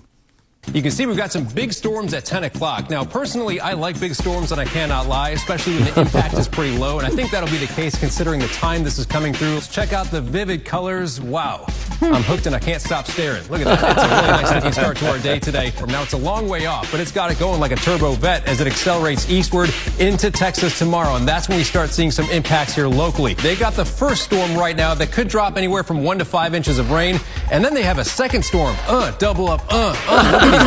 You 0.74 0.82
can 0.82 0.90
see 0.90 1.06
we've 1.06 1.16
got 1.16 1.32
some 1.32 1.44
big 1.44 1.72
storms 1.72 2.12
at 2.12 2.26
10 2.26 2.44
o'clock. 2.44 2.90
Now, 2.90 3.02
personally, 3.02 3.58
I 3.58 3.72
like 3.72 3.98
big 3.98 4.14
storms, 4.14 4.52
and 4.52 4.60
I 4.60 4.66
cannot 4.66 5.06
lie, 5.06 5.30
especially 5.30 5.74
when 5.74 5.84
the 5.84 6.00
impact 6.02 6.34
is 6.34 6.46
pretty 6.46 6.76
low. 6.76 6.98
And 6.98 7.06
I 7.06 7.10
think 7.10 7.30
that'll 7.30 7.48
be 7.48 7.56
the 7.56 7.72
case 7.72 7.98
considering 7.98 8.38
the 8.38 8.48
time 8.48 8.84
this 8.84 8.98
is 8.98 9.06
coming 9.06 9.32
through. 9.32 9.54
Let's 9.54 9.68
check 9.68 9.94
out 9.94 10.10
the 10.10 10.20
vivid 10.20 10.66
colors. 10.66 11.20
Wow. 11.22 11.66
I'm 12.00 12.22
hooked 12.22 12.46
and 12.46 12.54
I 12.54 12.60
can't 12.60 12.80
stop 12.80 13.06
staring. 13.06 13.42
Look 13.48 13.60
at 13.60 13.64
that. 13.64 13.96
It's 13.96 14.04
a 14.04 14.08
really 14.08 14.28
nice 14.28 14.54
looking 14.54 14.72
start 14.80 14.96
to 14.98 15.10
our 15.10 15.18
day 15.18 15.38
today. 15.40 15.72
Now, 15.88 16.02
it's 16.02 16.12
a 16.12 16.18
long 16.18 16.48
way 16.48 16.66
off, 16.66 16.90
but 16.92 17.00
it's 17.00 17.10
got 17.10 17.32
it 17.32 17.38
going 17.38 17.60
like 17.60 17.72
a 17.72 17.76
turbo 17.76 18.12
vet 18.12 18.46
as 18.46 18.60
it 18.60 18.66
accelerates 18.66 19.28
eastward 19.30 19.70
into 19.98 20.30
Texas 20.30 20.78
tomorrow. 20.78 21.16
And 21.16 21.26
that's 21.26 21.48
when 21.48 21.58
we 21.58 21.64
start 21.64 21.90
seeing 21.90 22.10
some 22.10 22.28
impacts 22.30 22.74
here 22.74 22.86
locally. 22.86 23.34
They 23.34 23.56
got 23.56 23.72
the 23.72 23.84
first 23.84 24.22
storm 24.24 24.54
right 24.54 24.76
now 24.76 24.94
that 24.94 25.10
could 25.10 25.28
drop 25.28 25.56
anywhere 25.56 25.82
from 25.82 26.04
one 26.04 26.18
to 26.18 26.24
five 26.24 26.54
inches 26.54 26.78
of 26.78 26.90
rain. 26.92 27.18
And 27.50 27.64
then 27.64 27.74
they 27.74 27.82
have 27.82 27.98
a 27.98 28.04
second 28.04 28.44
storm. 28.44 28.76
Uh, 28.86 29.10
double 29.12 29.48
up. 29.48 29.62
Uh, 29.68 29.96
uh. 30.08 30.57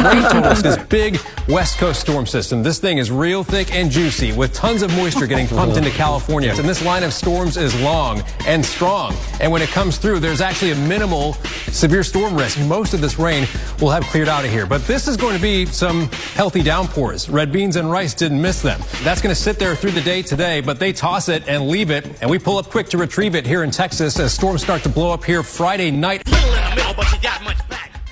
This 0.61 0.77
big 0.87 1.19
West 1.47 1.77
Coast 1.77 2.01
storm 2.01 2.25
system. 2.25 2.63
This 2.63 2.79
thing 2.79 2.97
is 2.97 3.11
real 3.11 3.43
thick 3.43 3.73
and 3.73 3.89
juicy 3.91 4.31
with 4.31 4.53
tons 4.53 4.83
of 4.83 4.95
moisture 4.95 5.27
getting 5.27 5.47
pumped 5.47 5.75
into 5.75 5.89
California. 5.89 6.53
And 6.55 6.67
this 6.67 6.83
line 6.83 7.03
of 7.03 7.13
storms 7.13 7.57
is 7.57 7.79
long 7.81 8.23
and 8.45 8.65
strong. 8.65 9.15
And 9.39 9.51
when 9.51 9.61
it 9.61 9.69
comes 9.69 9.97
through, 9.97 10.19
there's 10.19 10.39
actually 10.39 10.71
a 10.71 10.75
minimal 10.75 11.33
severe 11.71 12.03
storm 12.03 12.35
risk. 12.35 12.59
Most 12.61 12.93
of 12.93 13.01
this 13.01 13.19
rain 13.19 13.47
will 13.81 13.89
have 13.89 14.03
cleared 14.03 14.29
out 14.29 14.45
of 14.45 14.51
here, 14.51 14.65
but 14.65 14.85
this 14.85 15.07
is 15.07 15.17
going 15.17 15.35
to 15.35 15.41
be 15.41 15.65
some 15.65 16.09
healthy 16.35 16.63
downpours. 16.63 17.29
Red 17.29 17.51
beans 17.51 17.75
and 17.75 17.89
rice 17.91 18.13
didn't 18.13 18.41
miss 18.41 18.61
them. 18.61 18.79
That's 19.03 19.21
going 19.21 19.33
to 19.33 19.41
sit 19.41 19.59
there 19.59 19.75
through 19.75 19.91
the 19.91 20.01
day 20.01 20.21
today, 20.21 20.61
but 20.61 20.79
they 20.79 20.93
toss 20.93 21.27
it 21.27 21.47
and 21.47 21.67
leave 21.67 21.91
it, 21.91 22.21
and 22.21 22.29
we 22.29 22.39
pull 22.39 22.57
up 22.57 22.69
quick 22.69 22.87
to 22.89 22.97
retrieve 22.97 23.35
it 23.35 23.45
here 23.45 23.63
in 23.63 23.71
Texas 23.71 24.19
as 24.19 24.33
storms 24.33 24.61
start 24.61 24.83
to 24.83 24.89
blow 24.89 25.11
up 25.11 25.23
here 25.23 25.43
Friday 25.43 25.91
night. 25.91 26.21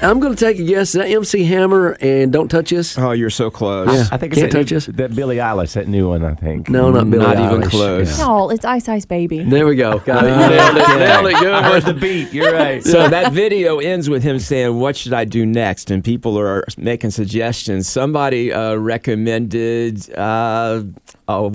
I'm 0.01 0.21
going 0.21 0.33
to 0.33 0.39
take 0.39 0.59
a 0.59 0.63
guess. 0.63 0.89
Is 0.89 0.93
that 0.93 1.09
MC 1.09 1.43
Hammer 1.43 1.97
and 1.99 2.31
Don't 2.31 2.47
Touch 2.47 2.71
Us? 2.71 2.97
Oh, 2.97 3.11
you're 3.11 3.29
so 3.29 3.51
close. 3.51 3.87
Yeah. 3.93 4.05
I 4.11 4.17
think 4.17 4.31
it's 4.31 4.41
Can't 4.41 4.51
that, 4.53 4.57
touch 4.59 4.71
us. 4.71 4.85
that 4.85 5.13
Billie 5.13 5.37
Eilish, 5.37 5.73
that 5.73 5.89
new 5.89 6.07
one. 6.07 6.23
I 6.23 6.35
think. 6.35 6.69
No, 6.69 6.89
not 6.89 7.09
Billie 7.09 7.25
Not 7.25 7.37
even 7.37 7.69
close. 7.69 8.17
Yeah. 8.17 8.25
No, 8.25 8.49
it's 8.49 8.63
Ice 8.63 8.87
Ice 8.87 9.05
Baby. 9.05 9.43
There 9.43 9.67
we 9.67 9.75
go. 9.75 9.99
Got 9.99 10.23
it. 10.23 10.29
Nailed 10.37 10.77
it. 10.77 10.99
Nailed 10.99 11.27
it. 11.27 11.39
Good 11.39 11.51
I 11.51 11.63
heard 11.63 11.83
the 11.83 11.93
beat. 11.93 12.31
You're 12.33 12.53
right. 12.53 12.83
So 12.89 13.07
that 13.07 13.33
video 13.33 13.79
ends 13.79 14.09
with 14.09 14.23
him 14.23 14.39
saying, 14.39 14.79
"What 14.79 14.95
should 14.95 15.13
I 15.13 15.23
do 15.25 15.45
next?" 15.45 15.91
And 15.91 16.03
people 16.03 16.39
are 16.39 16.65
making 16.77 17.11
suggestions. 17.11 17.87
Somebody 17.87 18.51
uh, 18.51 18.75
recommended, 18.75 20.11
uh, 20.15 20.83
oh, 21.27 21.53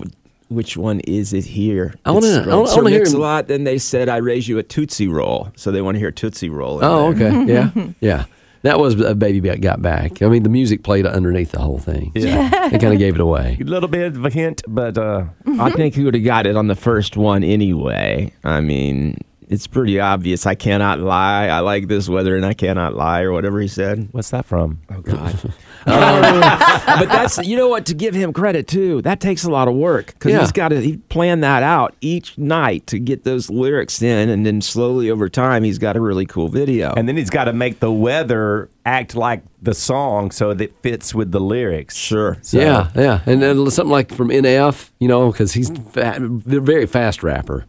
which 0.55 0.77
one 0.77 1.01
is 1.01 1.33
it 1.33 1.45
here? 1.45 1.95
I 2.05 2.11
wanna- 2.13 2.27
It's 2.27 2.37
I 2.37 2.41
wanna- 2.57 2.71
I 2.71 2.75
wanna 2.77 2.91
hear 2.91 2.99
him- 2.99 3.03
Mix-a-Lot. 3.05 3.49
Then 3.49 3.65
they 3.65 3.79
said, 3.79 4.09
"I 4.09 4.17
raise 4.19 4.49
you 4.49 4.59
a 4.59 4.63
Tootsie 4.63 5.09
Roll," 5.09 5.49
so 5.57 5.71
they 5.71 5.83
want 5.83 5.97
to 5.97 5.99
hear 5.99 6.11
Tootsie 6.11 6.49
Roll. 6.51 6.81
Oh, 6.83 7.13
there. 7.13 7.29
okay. 7.33 7.45
Yeah. 7.53 7.71
Yeah. 8.01 8.25
That 8.63 8.79
was 8.81 8.99
a 8.99 9.15
baby 9.15 9.41
Back 9.41 9.61
got 9.61 9.83
back. 9.83 10.23
I 10.23 10.29
mean, 10.29 10.43
the 10.43 10.49
music 10.49 10.83
played 10.83 11.05
underneath 11.05 11.53
the 11.53 11.61
whole 11.61 11.77
thing. 11.79 12.13
Yeah. 12.15 12.69
It 12.73 12.81
kind 12.81 12.95
of 12.95 12.99
gave 12.99 13.15
it 13.15 13.21
away. 13.21 13.59
a 13.61 13.65
little 13.65 13.91
bit 13.91 14.17
of 14.17 14.25
a 14.25 14.31
hint, 14.31 14.63
but 14.67 14.97
uh, 14.97 15.25
I 15.61 15.69
think 15.71 15.95
he 15.95 16.03
would 16.03 16.15
have 16.15 16.25
got 16.25 16.47
it 16.47 16.57
on 16.57 16.69
the 16.69 16.75
first 16.75 17.15
one 17.19 17.45
anyway. 17.45 18.33
I 18.43 18.63
mean, 18.63 19.19
it's 19.49 19.67
pretty 19.67 20.01
obvious. 20.01 20.47
I 20.47 20.55
cannot 20.55 21.01
lie. 21.01 21.47
I 21.49 21.61
like 21.61 21.89
this 21.89 22.09
weather, 22.09 22.37
and 22.37 22.45
I 22.47 22.55
cannot 22.55 22.95
lie, 22.95 23.23
or 23.23 23.33
whatever 23.33 23.61
he 23.61 23.69
said. 23.69 24.09
what's 24.13 24.31
that 24.31 24.45
from? 24.45 24.81
Oh 24.91 25.01
God. 25.01 25.53
Oh, 25.87 26.97
but 26.99 27.09
that's 27.09 27.37
you 27.47 27.57
know 27.59 27.69
what 27.69 27.85
to 27.87 27.95
give 27.95 28.15
him 28.15 28.33
credit 28.33 28.67
too. 28.67 29.03
That 29.03 29.21
takes 29.21 29.45
a 29.45 29.51
lot 29.51 29.69
of 29.69 29.75
work 29.75 30.07
because 30.07 30.33
Yeah. 30.33 30.41
he's 30.41 30.51
got 30.53 30.69
to 30.69 30.81
he 30.81 30.97
plan 30.97 31.41
that 31.41 31.63
out 31.63 31.95
each 32.01 32.39
night 32.39 32.87
to 32.87 32.99
get 32.99 33.25
those 33.25 33.51
lyrics 33.51 34.01
in, 34.01 34.31
and 34.31 34.47
then 34.47 34.63
slowly 34.63 35.11
over 35.11 35.29
time 35.29 35.63
he's 35.63 35.77
got 35.79 35.95
a 35.95 36.01
really 36.01 36.25
cool 36.25 36.49
video. 36.49 36.95
And 36.97 37.07
then 37.07 37.19
he's 37.19 37.29
got 37.29 37.45
to 37.45 37.53
make 37.53 37.81
the 37.81 37.93
weather 37.93 38.71
act 38.87 39.15
like 39.15 39.43
the 39.61 39.75
song 39.75 40.31
so 40.31 40.55
that 40.55 40.65
it 40.65 40.75
fits 40.83 41.15
with 41.15 41.33
the 41.33 41.41
lyrics. 41.41 41.97
sure, 41.97 42.39
So- 42.41 42.61
Yeah, 42.61 42.89
yeah, 42.95 43.21
and 43.27 43.43
then 43.43 43.71
something 43.71 43.93
like 43.93 44.11
from 44.11 44.29
NF, 44.31 44.91
you 45.01 45.09
know, 45.09 45.31
because 45.33 45.53
he's 45.53 45.69
fa- 45.91 46.17
they're 46.21 46.61
very 46.63 46.87
fast 46.87 47.23
rapper. 47.23 47.67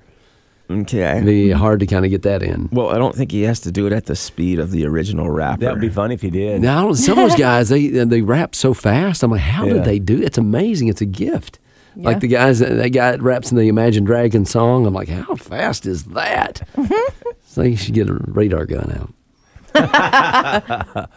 Okay. 0.70 1.12
It'd 1.18 1.26
be 1.26 1.52
hard 1.52 1.80
to 1.82 1.86
kind 1.86 2.06
of 2.06 2.12
get 2.12 2.22
that 2.24 2.42
in. 2.44 2.70
well, 2.72 2.90
I 2.90 2.98
don't 2.98 3.16
think 3.16 3.32
he 3.32 3.44
has 3.44 3.60
to 3.62 3.72
do 3.72 3.88
it 3.88 3.94
at 3.94 4.06
the 4.06 4.16
speed 4.16 4.60
of 4.60 4.72
the 4.72 4.86
original 4.86 5.30
rapper. 5.30 5.62
That 5.62 5.72
would 5.74 5.82
be 5.82 5.90
funny 5.90 6.16
if 6.16 6.22
he 6.22 6.30
did. 6.30 6.62
Now 6.62 6.94
some 6.94 7.18
of 7.20 7.30
those 7.30 7.40
guys 7.40 7.70
they 7.70 7.88
they 7.88 8.22
rap 8.22 8.56
so 8.56 8.74
fast. 8.74 9.24
I'm 9.24 9.32
like, 9.32 9.42
how 9.42 9.66
Yeah. 9.66 9.74
did 9.74 9.86
they 9.86 10.00
do? 10.00 10.18
it? 10.18 10.24
It's 10.26 10.38
amazing. 10.38 10.88
It's 10.88 11.02
a 11.02 11.06
gift. 11.06 11.60
Yeah. 11.96 12.10
Like 12.10 12.20
the 12.20 12.28
guys 12.28 12.60
that, 12.60 12.76
that 12.76 12.90
guy 12.90 13.12
that 13.12 13.22
raps 13.22 13.52
in 13.52 13.58
the 13.58 13.68
Imagine 13.70 14.04
Dragon 14.04 14.44
song. 14.46 14.86
I'm 14.86 14.94
like, 14.94 15.08
how 15.08 15.36
fast 15.36 15.86
is 15.86 16.04
that? 16.06 16.68
Mm-hmm. 16.76 17.30
so 17.46 17.62
you 17.62 17.78
should 17.78 17.94
get 17.94 18.10
a 18.10 18.14
radar 18.28 18.66
gun 18.66 18.92
out. 19.00 19.14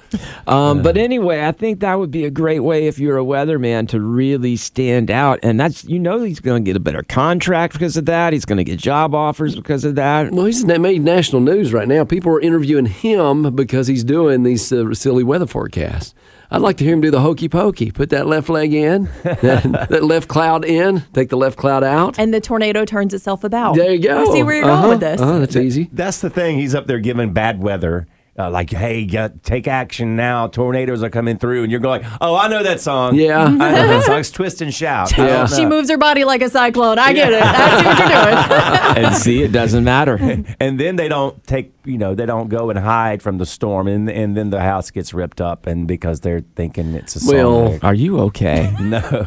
Um, 0.47 0.83
but 0.83 0.97
anyway, 0.97 1.45
I 1.45 1.53
think 1.53 1.81
that 1.81 1.99
would 1.99 2.11
be 2.11 2.25
a 2.25 2.31
great 2.31 2.61
way 2.61 2.87
if 2.87 2.99
you're 2.99 3.19
a 3.19 3.23
weatherman 3.25 3.87
to 3.91 4.01
really 4.01 4.57
stand 4.57 5.11
out, 5.11 5.39
and 5.43 5.61
that's 5.61 5.85
you 5.85 5.99
know 5.99 6.23
he's 6.23 6.41
going 6.41 6.65
to 6.65 6.69
get 6.69 6.75
a 6.77 6.81
better 6.81 7.03
contract 7.03 7.75
because 7.75 7.99
of 7.99 8.07
that. 8.07 8.33
He's 8.33 8.47
going 8.47 8.57
to 8.57 8.65
get 8.65 8.79
job 8.79 9.15
offers 9.15 9.55
because 9.55 9.85
of 9.85 9.95
that. 9.97 10.33
Well, 10.33 10.47
he's 10.47 10.65
na- 10.65 10.79
made 10.79 11.03
national 11.03 11.43
news 11.43 11.73
right 11.75 11.87
now. 11.87 12.05
People 12.05 12.33
are 12.33 12.41
interviewing 12.41 12.87
him 12.87 13.55
because 13.55 13.89
he's 13.89 14.05
doing 14.05 14.43
these 14.43 14.73
uh, 14.73 14.95
silly 14.95 15.23
weather 15.23 15.47
forecasts. 15.47 16.15
I'd 16.51 16.63
like 16.63 16.79
to 16.79 16.85
hear 16.85 16.95
him 16.95 17.03
do 17.03 17.11
the 17.11 17.21
hokey 17.21 17.51
pokey. 17.51 17.91
Put 17.91 18.09
that 18.11 18.27
left 18.27 18.49
leg 18.49 18.73
in, 18.73 19.05
that, 19.23 19.87
that 19.91 20.03
left 20.05 20.29
cloud 20.29 20.65
in, 20.65 21.03
take 21.13 21.29
the 21.29 21.37
left 21.37 21.59
cloud 21.59 21.85
out. 21.85 22.19
And 22.19 22.33
the 22.33 22.41
tornado 22.41 22.87
turns 22.87 23.13
itself 23.13 23.45
about. 23.45 23.77
There 23.77 23.93
you 23.93 24.03
go. 24.03 24.23
I 24.23 24.33
see 24.33 24.43
where 24.43 24.57
you're 24.57 24.65
Uh-huh, 24.65 24.81
going 24.83 24.91
with 24.93 25.01
this. 25.01 25.21
Uh-huh, 25.21 25.41
that's 25.41 25.57
easy. 25.57 25.91
That's 25.93 26.21
the 26.23 26.31
thing. 26.31 26.59
He's 26.59 26.75
up 26.75 26.87
there 26.87 27.01
giving 27.01 27.35
bad 27.35 27.63
weather. 27.63 28.07
Uh, 28.39 28.49
like, 28.51 28.71
hey, 28.71 29.05
get, 29.05 29.43
take 29.43 29.67
action 29.67 30.15
now. 30.15 30.47
Tornadoes 30.47 31.03
are 31.03 31.11
coming 31.11 31.39
through. 31.39 31.65
And 31.65 31.73
you're 31.73 31.81
going, 31.81 32.07
oh, 32.21 32.37
I 32.37 32.47
know 32.47 32.63
that 32.63 32.81
song. 32.81 33.17
Yeah. 33.17 33.43
I 33.43 33.49
know 33.49 33.89
that 33.89 34.03
song. 34.07 34.21
It's 34.21 34.31
Twist 34.31 34.61
and 34.63 34.73
Shout. 34.73 35.17
Yeah. 35.19 35.47
She 35.47 35.67
moves 35.67 35.91
her 35.91 35.99
body 35.99 36.25
like 36.25 36.41
a 36.41 36.49
cyclone. 36.49 37.01
I 37.01 37.13
get 37.13 37.33
it. 37.33 37.43
I 37.43 37.81
see 37.81 37.87
what 37.87 37.99
you're 37.99 38.95
doing. 38.95 39.07
and 39.07 39.17
see, 39.17 39.43
it 39.43 39.51
doesn't 39.51 39.83
matter. 39.83 40.17
and 40.61 40.79
then 40.79 40.95
they 40.95 41.09
don't 41.09 41.43
take, 41.49 41.73
you 41.89 41.97
know, 41.99 42.15
they 42.15 42.27
don't 42.27 42.49
go 42.49 42.69
and 42.71 42.79
hide 42.79 43.23
from 43.23 43.39
the 43.39 43.47
storm. 43.47 43.89
And, 43.89 44.09
and 44.11 44.37
then 44.37 44.51
the 44.51 44.61
house 44.61 44.91
gets 44.91 45.15
ripped 45.15 45.41
up. 45.41 45.67
And 45.67 45.89
because 45.89 46.21
they're 46.21 46.43
thinking 46.55 46.95
it's 46.95 47.17
a 47.17 47.21
song. 47.21 47.35
Well, 47.35 47.79
Are 47.83 47.95
you 47.95 48.21
okay? 48.21 48.75
no. 48.81 49.27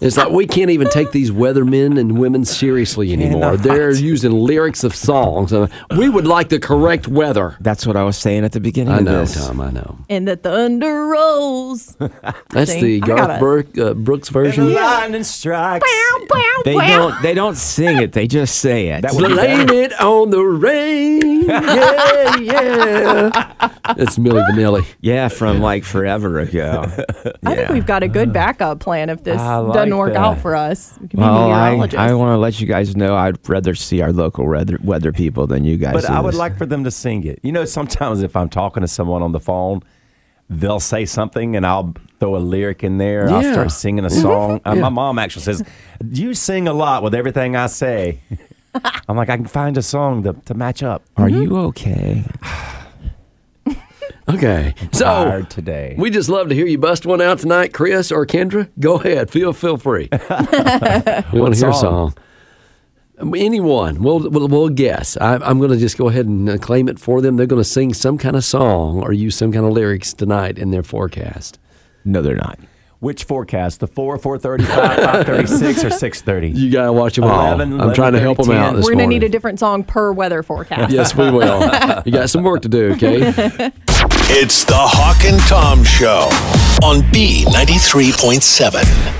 It's 0.00 0.16
like 0.16 0.30
we 0.30 0.46
can't 0.46 0.70
even 0.70 0.88
take 0.88 1.10
these 1.10 1.30
weathermen 1.30 1.98
and 1.98 2.18
women 2.18 2.44
seriously 2.44 3.12
anymore. 3.12 3.52
Cannot. 3.52 3.62
They're 3.62 3.92
using 3.92 4.32
lyrics 4.32 4.84
of 4.84 4.94
songs. 4.94 5.52
Uh, 5.52 5.68
we 5.96 6.08
would 6.08 6.26
like 6.26 6.48
the 6.48 6.58
correct 6.58 7.08
weather. 7.08 7.56
That's 7.60 7.86
what 7.86 7.96
I 7.96 8.04
was 8.04 8.16
saying 8.16 8.44
at 8.44 8.52
the 8.52 8.60
beginning 8.60 8.94
I 8.94 8.98
of 8.98 9.04
know, 9.04 9.20
this. 9.20 9.46
Tom. 9.46 9.60
I 9.60 9.70
know. 9.70 9.98
And 10.08 10.26
the 10.26 10.36
thunder 10.36 11.06
rolls. 11.06 11.96
That's 12.50 12.72
See, 12.72 13.00
the 13.00 13.00
Garth 13.00 13.30
it. 13.30 13.40
Brooks, 13.40 13.78
uh, 13.78 13.94
Brooks 13.94 14.28
And 14.28 14.36
the 14.36 14.40
version. 14.40 14.72
lightning 14.74 15.24
strikes. 15.24 15.86
They 16.64 16.74
don't. 16.74 17.22
They 17.22 17.34
don't 17.34 17.56
sing 17.56 17.98
it. 17.98 18.12
They 18.12 18.26
just 18.26 18.56
say 18.56 18.88
it. 18.88 19.02
That 19.02 19.14
would 19.14 19.28
be 19.28 19.34
Blame 19.34 19.68
it 19.70 20.00
on 20.00 20.30
the 20.30 20.42
rain. 20.42 21.29
Yeah, 21.50 22.36
yeah. 22.36 23.70
That's 23.96 24.18
Millie 24.18 24.42
Vanilli. 24.42 24.86
yeah, 25.00 25.28
from 25.28 25.60
like 25.60 25.84
forever 25.84 26.38
ago. 26.38 26.84
I 27.44 27.54
think 27.54 27.68
we've 27.70 27.86
got 27.86 28.02
a 28.02 28.08
good 28.08 28.32
backup 28.32 28.80
plan 28.80 29.10
if 29.10 29.24
this 29.24 29.36
like 29.38 29.72
doesn't 29.72 29.96
work 29.96 30.12
that. 30.14 30.20
out 30.20 30.38
for 30.38 30.54
us. 30.56 30.96
We 31.00 31.08
can 31.08 31.18
be 31.18 31.22
Well, 31.22 31.50
I. 31.50 31.70
I 31.96 32.14
want 32.14 32.32
to 32.32 32.38
let 32.38 32.60
you 32.60 32.66
guys 32.66 32.96
know 32.96 33.16
I'd 33.16 33.36
rather 33.48 33.74
see 33.74 34.00
our 34.00 34.12
local 34.12 34.46
weather 34.46 34.78
weather 34.82 35.12
people 35.12 35.46
than 35.46 35.64
you 35.64 35.76
guys. 35.76 35.94
But 35.94 36.04
I 36.06 36.20
would 36.20 36.32
this. 36.34 36.38
like 36.38 36.56
for 36.56 36.66
them 36.66 36.84
to 36.84 36.90
sing 36.90 37.24
it. 37.24 37.40
You 37.42 37.52
know, 37.52 37.64
sometimes 37.64 38.22
if 38.22 38.36
I'm 38.36 38.48
talking 38.48 38.80
to 38.82 38.88
someone 38.88 39.22
on 39.22 39.32
the 39.32 39.40
phone, 39.40 39.82
they'll 40.48 40.80
say 40.80 41.04
something 41.04 41.56
and 41.56 41.66
I'll 41.66 41.94
throw 42.18 42.36
a 42.36 42.38
lyric 42.38 42.84
in 42.84 42.98
there. 42.98 43.30
I'll 43.30 43.42
start 43.42 43.70
singing 43.72 44.04
a 44.04 44.10
song. 44.10 44.60
Uh, 44.64 44.74
Yeah. 44.74 44.82
My 44.82 44.88
mom 44.90 45.18
actually 45.18 45.42
says, 45.42 45.62
You 46.10 46.34
sing 46.34 46.68
a 46.68 46.72
lot 46.72 47.02
with 47.02 47.14
everything 47.14 47.56
I 47.56 47.66
say. 47.66 48.20
I'm 49.08 49.16
like, 49.16 49.28
I 49.28 49.36
can 49.36 49.46
find 49.46 49.76
a 49.76 49.82
song 49.82 50.22
to, 50.24 50.32
to 50.44 50.54
match 50.54 50.82
up. 50.82 51.02
Are 51.16 51.28
you 51.28 51.56
okay? 51.56 52.24
Okay. 54.28 54.74
So 54.92 55.04
Tired 55.06 55.50
today. 55.50 55.96
we 55.98 56.08
just 56.08 56.28
love 56.28 56.50
to 56.50 56.54
hear 56.54 56.64
you 56.66 56.78
bust 56.78 57.04
one 57.04 57.20
out 57.20 57.40
tonight, 57.40 57.72
Chris 57.74 58.12
or 58.12 58.24
Kendra. 58.26 58.68
Go 58.78 58.94
ahead. 58.94 59.28
Feel 59.28 59.52
feel 59.52 59.76
free. 59.76 60.08
we 60.12 60.18
want 61.40 61.54
to 61.54 61.58
hear 61.58 61.70
a 61.70 61.74
song? 61.74 62.14
song. 63.18 63.34
Anyone. 63.36 64.02
We'll, 64.02 64.30
we'll, 64.30 64.46
we'll 64.46 64.68
guess. 64.68 65.16
I, 65.16 65.34
I'm 65.36 65.58
going 65.58 65.72
to 65.72 65.76
just 65.76 65.98
go 65.98 66.08
ahead 66.08 66.26
and 66.26 66.48
uh, 66.48 66.58
claim 66.58 66.88
it 66.88 67.00
for 67.00 67.20
them. 67.20 67.36
They're 67.36 67.46
going 67.46 67.60
to 67.60 67.68
sing 67.68 67.92
some 67.92 68.18
kind 68.18 68.36
of 68.36 68.44
song 68.44 69.02
or 69.02 69.12
use 69.12 69.34
some 69.34 69.50
kind 69.52 69.66
of 69.66 69.72
lyrics 69.72 70.14
tonight 70.14 70.58
in 70.58 70.70
their 70.70 70.84
forecast. 70.84 71.58
No, 72.04 72.22
they're 72.22 72.36
not. 72.36 72.58
Which 73.00 73.24
forecast? 73.24 73.80
The 73.80 73.86
4, 73.86 74.18
435, 74.18 74.76
536, 74.76 75.84
or 75.84 75.90
630? 75.90 76.50
You 76.50 76.70
got 76.70 76.84
to 76.84 76.92
watch 76.92 77.16
them 77.16 77.24
all. 77.24 77.54
11, 77.54 77.80
I'm 77.80 77.94
trying 77.94 78.12
to 78.12 78.20
help 78.20 78.36
them 78.36 78.50
out 78.50 78.76
this 78.76 78.84
We're 78.84 78.92
going 78.92 79.08
to 79.08 79.14
need 79.14 79.22
a 79.22 79.28
different 79.30 79.58
song 79.58 79.84
per 79.84 80.12
weather 80.12 80.42
forecast. 80.42 80.92
Yes, 80.92 81.16
we 81.16 81.30
will. 81.30 81.62
you 82.04 82.12
got 82.12 82.28
some 82.28 82.42
work 82.42 82.60
to 82.62 82.68
do, 82.68 82.92
okay? 82.92 83.72
It's 84.32 84.64
the 84.64 84.76
Hawk 84.76 85.24
and 85.24 85.40
Tom 85.42 85.82
Show 85.82 86.28
on 86.86 87.00
B93.7. 87.12 89.19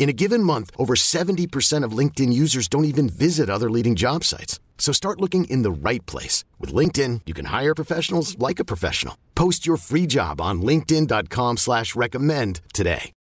In 0.00 0.08
a 0.08 0.14
given 0.14 0.42
month, 0.42 0.70
over 0.78 0.94
70% 0.94 1.84
of 1.84 1.92
LinkedIn 1.92 2.32
users 2.32 2.68
don't 2.68 2.86
even 2.86 3.06
visit 3.10 3.50
other 3.50 3.70
leading 3.70 3.94
job 3.96 4.24
sites. 4.24 4.58
So 4.78 4.92
start 4.92 5.20
looking 5.20 5.44
in 5.44 5.60
the 5.60 5.70
right 5.70 6.04
place. 6.06 6.42
With 6.58 6.72
LinkedIn, 6.72 7.20
you 7.26 7.34
can 7.34 7.44
hire 7.44 7.74
professionals 7.74 8.36
like 8.38 8.58
a 8.58 8.64
professional. 8.64 9.16
Post 9.34 9.66
your 9.66 9.76
free 9.76 10.06
job 10.06 10.40
on 10.40 10.62
linkedin.com 10.62 11.58
slash 11.58 11.94
recommend 11.94 12.62
today. 12.72 13.12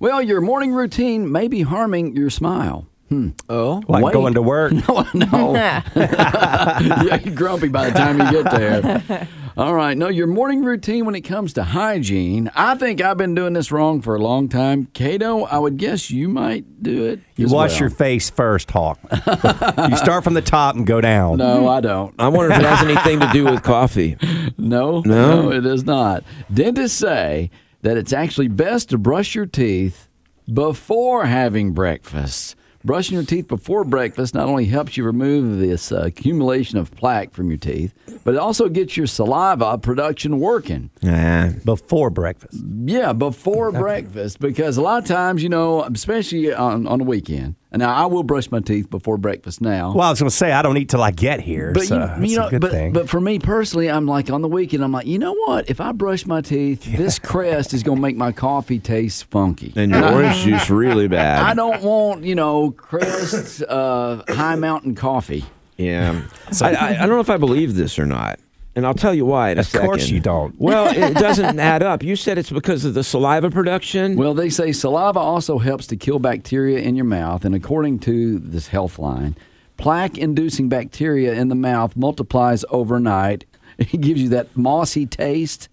Well, 0.00 0.20
your 0.20 0.40
morning 0.40 0.72
routine 0.72 1.30
may 1.30 1.46
be 1.46 1.62
harming 1.62 2.16
your 2.16 2.28
smile. 2.28 2.88
Hmm. 3.08 3.30
Oh, 3.48 3.84
Like 3.86 4.02
wait. 4.06 4.12
going 4.12 4.34
to 4.34 4.42
work. 4.42 4.72
No, 4.88 5.06
no. 5.14 5.54
yeah, 5.54 7.20
you're 7.20 7.34
grumpy 7.36 7.68
by 7.68 7.88
the 7.90 7.96
time 7.96 8.18
you 8.18 8.42
get 8.42 8.50
there. 8.50 9.28
All 9.58 9.74
right. 9.74 9.96
No, 9.96 10.08
your 10.08 10.26
morning 10.26 10.62
routine 10.64 11.06
when 11.06 11.14
it 11.14 11.22
comes 11.22 11.54
to 11.54 11.62
hygiene. 11.64 12.50
I 12.54 12.74
think 12.74 13.00
I've 13.00 13.16
been 13.16 13.34
doing 13.34 13.54
this 13.54 13.72
wrong 13.72 14.02
for 14.02 14.14
a 14.14 14.18
long 14.18 14.50
time. 14.50 14.86
Cato, 14.92 15.44
I 15.44 15.58
would 15.58 15.78
guess 15.78 16.10
you 16.10 16.28
might 16.28 16.82
do 16.82 17.06
it. 17.06 17.20
You 17.36 17.46
as 17.46 17.52
wash 17.52 17.70
well. 17.72 17.80
your 17.80 17.90
face 17.90 18.28
first, 18.28 18.70
Hawk. 18.70 18.98
you 19.10 19.96
start 19.96 20.24
from 20.24 20.34
the 20.34 20.42
top 20.42 20.76
and 20.76 20.86
go 20.86 21.00
down. 21.00 21.38
No, 21.38 21.68
I 21.68 21.80
don't. 21.80 22.14
I 22.18 22.28
wonder 22.28 22.52
if 22.52 22.60
it 22.60 22.66
has 22.66 22.82
anything 22.86 23.20
to 23.20 23.30
do 23.32 23.44
with 23.46 23.62
coffee. 23.62 24.18
No, 24.58 25.00
No? 25.06 25.42
no, 25.42 25.52
it 25.52 25.64
is 25.64 25.84
not. 25.84 26.22
Dentists 26.52 26.98
say 26.98 27.50
that 27.80 27.96
it's 27.96 28.12
actually 28.12 28.48
best 28.48 28.90
to 28.90 28.98
brush 28.98 29.34
your 29.34 29.46
teeth 29.46 30.08
before 30.52 31.24
having 31.24 31.72
breakfast. 31.72 32.56
Brushing 32.86 33.16
your 33.16 33.24
teeth 33.24 33.48
before 33.48 33.82
breakfast 33.82 34.32
not 34.32 34.46
only 34.46 34.66
helps 34.66 34.96
you 34.96 35.02
remove 35.02 35.58
this 35.58 35.90
uh, 35.90 36.02
accumulation 36.04 36.78
of 36.78 36.92
plaque 36.92 37.32
from 37.32 37.48
your 37.50 37.58
teeth, 37.58 37.92
but 38.22 38.34
it 38.34 38.38
also 38.38 38.68
gets 38.68 38.96
your 38.96 39.08
saliva 39.08 39.76
production 39.76 40.38
working. 40.38 40.90
Nah. 41.02 41.48
Before 41.64 42.10
breakfast. 42.10 42.62
Yeah, 42.84 43.12
before 43.12 43.72
breakfast, 43.72 44.38
because 44.38 44.76
a 44.76 44.82
lot 44.82 45.02
of 45.02 45.08
times, 45.08 45.42
you 45.42 45.48
know, 45.48 45.82
especially 45.82 46.54
on, 46.54 46.86
on 46.86 47.00
the 47.00 47.04
weekend. 47.04 47.56
And 47.76 47.82
now 47.82 47.92
I 47.92 48.06
will 48.06 48.22
brush 48.22 48.50
my 48.50 48.60
teeth 48.60 48.88
before 48.88 49.18
breakfast 49.18 49.60
now. 49.60 49.92
Well, 49.92 50.06
I 50.06 50.08
was 50.08 50.18
going 50.18 50.30
to 50.30 50.34
say, 50.34 50.50
I 50.50 50.62
don't 50.62 50.78
eat 50.78 50.88
till 50.88 51.02
I 51.02 51.10
get 51.10 51.42
here. 51.42 51.72
But 51.72 51.82
so 51.82 51.96
you, 51.96 52.00
that's 52.00 52.30
you 52.30 52.38
know, 52.38 52.46
a 52.46 52.50
good 52.50 52.62
but, 52.62 52.70
thing. 52.70 52.94
but 52.94 53.06
for 53.06 53.20
me 53.20 53.38
personally, 53.38 53.90
I'm 53.90 54.06
like 54.06 54.30
on 54.30 54.40
the 54.40 54.48
weekend, 54.48 54.82
I'm 54.82 54.92
like, 54.92 55.06
you 55.06 55.18
know 55.18 55.34
what? 55.34 55.68
If 55.68 55.78
I 55.78 55.92
brush 55.92 56.24
my 56.24 56.40
teeth, 56.40 56.84
this 56.96 57.18
crest 57.18 57.74
is 57.74 57.82
going 57.82 57.98
to 57.98 58.00
make 58.00 58.16
my 58.16 58.32
coffee 58.32 58.78
taste 58.78 59.26
funky. 59.26 59.74
And 59.76 59.92
your 59.92 60.10
orange 60.10 60.36
juice 60.44 60.70
really 60.70 61.06
bad. 61.06 61.42
I 61.44 61.52
don't 61.52 61.82
want, 61.82 62.24
you 62.24 62.34
know, 62.34 62.70
crest 62.70 63.62
uh, 63.68 64.22
high 64.26 64.54
mountain 64.54 64.94
coffee. 64.94 65.44
Yeah. 65.76 66.22
I, 66.62 66.72
I, 66.72 66.88
I 66.88 66.96
don't 67.00 67.10
know 67.10 67.20
if 67.20 67.28
I 67.28 67.36
believe 67.36 67.74
this 67.74 67.98
or 67.98 68.06
not. 68.06 68.40
And 68.76 68.86
I'll 68.86 68.94
tell 68.94 69.14
you 69.14 69.24
why 69.24 69.50
in 69.50 69.58
a 69.58 69.62
Of 69.62 69.72
course 69.72 70.10
you 70.10 70.20
don't. 70.20 70.54
Well, 70.58 70.86
it 70.88 71.14
doesn't 71.18 71.58
add 71.58 71.82
up. 71.82 72.02
You 72.02 72.14
said 72.14 72.36
it's 72.36 72.50
because 72.50 72.84
of 72.84 72.92
the 72.92 73.02
saliva 73.02 73.50
production. 73.50 74.16
Well, 74.16 74.34
they 74.34 74.50
say 74.50 74.70
saliva 74.70 75.18
also 75.18 75.58
helps 75.58 75.86
to 75.88 75.96
kill 75.96 76.18
bacteria 76.18 76.80
in 76.80 76.94
your 76.94 77.06
mouth, 77.06 77.46
and 77.46 77.54
according 77.54 78.00
to 78.00 78.38
this 78.38 78.68
health 78.68 78.98
line, 78.98 79.34
plaque-inducing 79.78 80.68
bacteria 80.68 81.32
in 81.32 81.48
the 81.48 81.54
mouth 81.54 81.96
multiplies 81.96 82.64
overnight. 82.70 83.44
It 83.78 84.00
gives 84.00 84.22
you 84.22 84.30
that 84.30 84.56
mossy 84.56 85.04
taste 85.04 85.68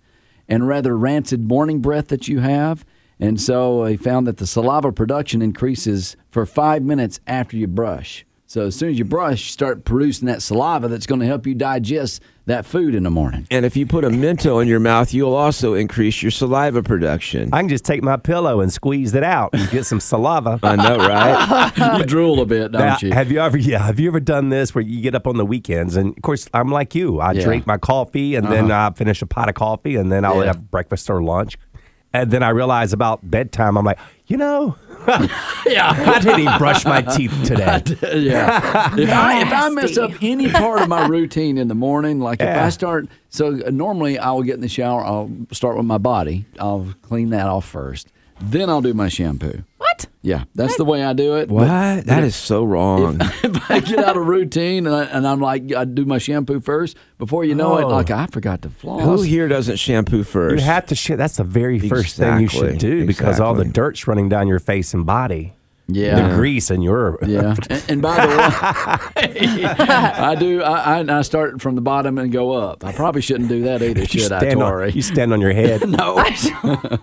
and 0.49 0.67
rather 0.67 0.97
rancid 0.97 1.47
morning 1.47 1.79
breath 1.79 2.09
that 2.09 2.27
you 2.27 2.39
have. 2.39 2.83
And 3.17 3.39
so 3.39 3.85
they 3.85 3.95
found 3.95 4.27
that 4.27 4.37
the 4.37 4.45
saliva 4.47 4.91
production 4.91 5.41
increases 5.41 6.17
for 6.29 6.45
five 6.45 6.83
minutes 6.83 7.21
after 7.27 7.55
you 7.55 7.67
brush. 7.67 8.25
So 8.53 8.67
as 8.67 8.75
soon 8.75 8.91
as 8.91 8.99
you 8.99 9.03
brush, 9.05 9.41
you 9.45 9.51
start 9.51 9.83
producing 9.83 10.27
that 10.27 10.43
saliva 10.43 10.87
that's 10.87 11.07
going 11.07 11.21
to 11.21 11.25
help 11.25 11.47
you 11.47 11.55
digest 11.55 12.21
that 12.45 12.67
food 12.67 12.93
in 12.93 13.01
the 13.01 13.09
morning. 13.09 13.47
and 13.49 13.65
if 13.65 13.75
you 13.75 13.87
put 13.87 14.05
a 14.05 14.09
Mento 14.11 14.61
in 14.61 14.67
your 14.67 14.79
mouth, 14.79 15.11
you'll 15.11 15.33
also 15.33 15.73
increase 15.73 16.21
your 16.21 16.29
saliva 16.29 16.83
production. 16.83 17.49
I 17.51 17.61
can 17.61 17.69
just 17.69 17.83
take 17.83 18.03
my 18.03 18.15
pillow 18.15 18.61
and 18.61 18.71
squeeze 18.71 19.15
it 19.15 19.23
out 19.23 19.49
and 19.53 19.67
get 19.71 19.87
some 19.87 19.99
saliva. 19.99 20.59
I 20.63 20.75
know, 20.75 20.97
right? 20.97 21.97
you 21.97 22.05
drool 22.05 22.41
a 22.41 22.45
bit, 22.45 22.71
don't 22.73 22.79
Now, 22.81 22.97
you? 23.01 23.11
have 23.11 23.31
you 23.31 23.39
ever 23.39 23.57
yeah, 23.57 23.79
have 23.79 23.99
you 23.99 24.07
ever 24.07 24.19
done 24.19 24.49
this 24.49 24.75
where 24.75 24.83
you 24.83 25.01
get 25.01 25.15
up 25.15 25.25
on 25.25 25.37
the 25.37 25.45
weekends 25.47 25.95
and 25.95 26.15
of 26.15 26.21
course 26.21 26.47
I'm 26.53 26.69
like 26.71 26.93
you. 26.93 27.19
I 27.21 27.31
Yeah. 27.31 27.39
Uh-huh. 27.39 27.45
drink 27.45 27.65
my 27.65 27.77
coffee 27.79 28.35
and 28.35 28.45
then 28.51 28.69
I 28.71 28.91
finish 28.91 29.23
a 29.23 29.25
pot 29.25 29.49
of 29.49 29.55
coffee 29.55 29.95
and 29.95 30.11
then 30.11 30.25
I'll 30.25 30.41
Yeah. 30.41 30.45
have 30.45 30.69
breakfast 30.69 31.09
or 31.09 31.23
lunch. 31.23 31.57
And 32.15 32.29
then 32.29 32.43
I 32.43 32.49
realize 32.49 32.93
about 32.93 33.27
bedtime 33.31 33.77
I'm 33.79 33.85
like, 33.85 33.97
you 34.27 34.37
know, 34.37 34.75
yeah. 35.65 35.91
I 35.91 36.19
didn't 36.19 36.41
even 36.41 36.57
brush 36.57 36.85
my 36.85 37.01
teeth 37.01 37.33
today. 37.43 37.81
yeah. 38.19 38.93
If 38.97 39.09
I 39.09 39.41
if 39.41 39.51
I 39.51 39.69
mess 39.69 39.97
up 39.97 40.11
any 40.21 40.49
part 40.49 40.81
of 40.81 40.89
my 40.89 41.07
routine 41.07 41.57
in 41.57 41.67
the 41.67 41.75
morning, 41.75 42.19
like 42.19 42.41
if 42.41 42.47
I 42.47 42.69
start, 42.69 43.07
so 43.29 43.47
uh, 43.47 43.69
normally 43.69 44.17
I 44.17 44.31
will 44.31 44.43
get 44.43 44.55
in 44.55 44.61
the 44.61 44.67
shower. 44.69 45.03
I'll 45.03 45.31
start 45.51 45.77
with 45.77 45.85
my 45.85 45.97
body. 45.97 46.45
I'll 46.59 46.93
clean 47.01 47.29
that 47.31 47.47
off 47.47 47.65
first. 47.65 48.11
Then 48.45 48.69
I'll 48.69 48.81
do 48.81 48.93
my 48.93 49.07
shampoo. 49.09 49.63
What? 49.77 50.07
Yeah, 50.21 50.45
that's 50.55 50.77
the 50.77 50.85
way 50.85 51.03
I 51.03 51.13
do 51.13 51.35
it. 51.37 51.49
what? 51.49 51.67
But 51.67 52.05
That 52.05 52.23
is 52.23 52.35
so 52.35 52.63
wrong. 52.63 53.17
if 53.43 53.69
I 53.71 53.79
get 53.79 53.99
out 53.99 54.15
of 54.17 54.25
routine 54.25 54.85
and, 54.87 54.95
I, 54.95 55.03
and 55.05 55.27
I'm 55.27 55.39
like, 55.39 55.73
I 55.73 55.85
do 55.85 56.05
my 56.05 56.17
shampoo 56.17 56.59
first. 56.61 56.95
Before 57.17 57.43
you 57.43 57.55
know 57.55 57.77
it, 57.77 57.83
Oh. 57.83 57.89
like 57.89 58.09
I 58.11 58.27
forgot 58.27 58.61
to 58.63 58.69
floss. 58.69 59.01
Who 59.03 59.21
here 59.21 59.47
doesn't 59.47 59.77
shampoo 59.77 60.23
first? 60.23 60.59
You 60.61 60.65
have 60.65 60.85
to 60.87 60.95
shit. 60.95 61.17
That's 61.17 61.37
the 61.37 61.43
very 61.43 61.79
first 61.79 62.15
thing 62.17 62.39
you 62.39 62.47
should 62.47 62.63
Exactly. 62.75 62.89
do 62.89 63.05
because 63.07 63.39
all 63.39 63.53
the 63.53 63.65
dirt's 63.65 64.07
running 64.07 64.29
down 64.29 64.47
your 64.47 64.59
face 64.59 64.93
and 64.93 65.05
body. 65.05 65.53
Yeah. 65.87 66.29
The 66.29 66.35
grease 66.35 66.69
and 66.69 66.81
your 66.83 67.19
Yeah, 67.27 67.55
and, 67.69 67.83
and 67.89 68.01
by 68.01 68.15
the 68.25 68.27
way, 68.29 68.35
I 69.17 70.35
do. 70.39 70.61
I, 70.63 70.99
I 71.01 71.17
I 71.19 71.21
start 71.23 71.61
from 71.61 71.75
the 71.75 71.81
bottom 71.81 72.17
and 72.17 72.31
go 72.31 72.51
up. 72.53 72.85
I 72.85 72.91
probably 72.93 73.21
shouldn't 73.21 73.49
do 73.49 73.63
that 73.63 73.81
either, 73.83 73.99
you 74.01 74.05
should 74.07 74.31
I, 74.31 74.39
stand 74.39 74.59
Tori? 74.59 74.89
on 74.89 74.95
you 74.95 75.01
stand 75.01 75.33
on 75.33 75.41
your 75.41 75.51
head. 75.53 75.87
no, 75.89 76.23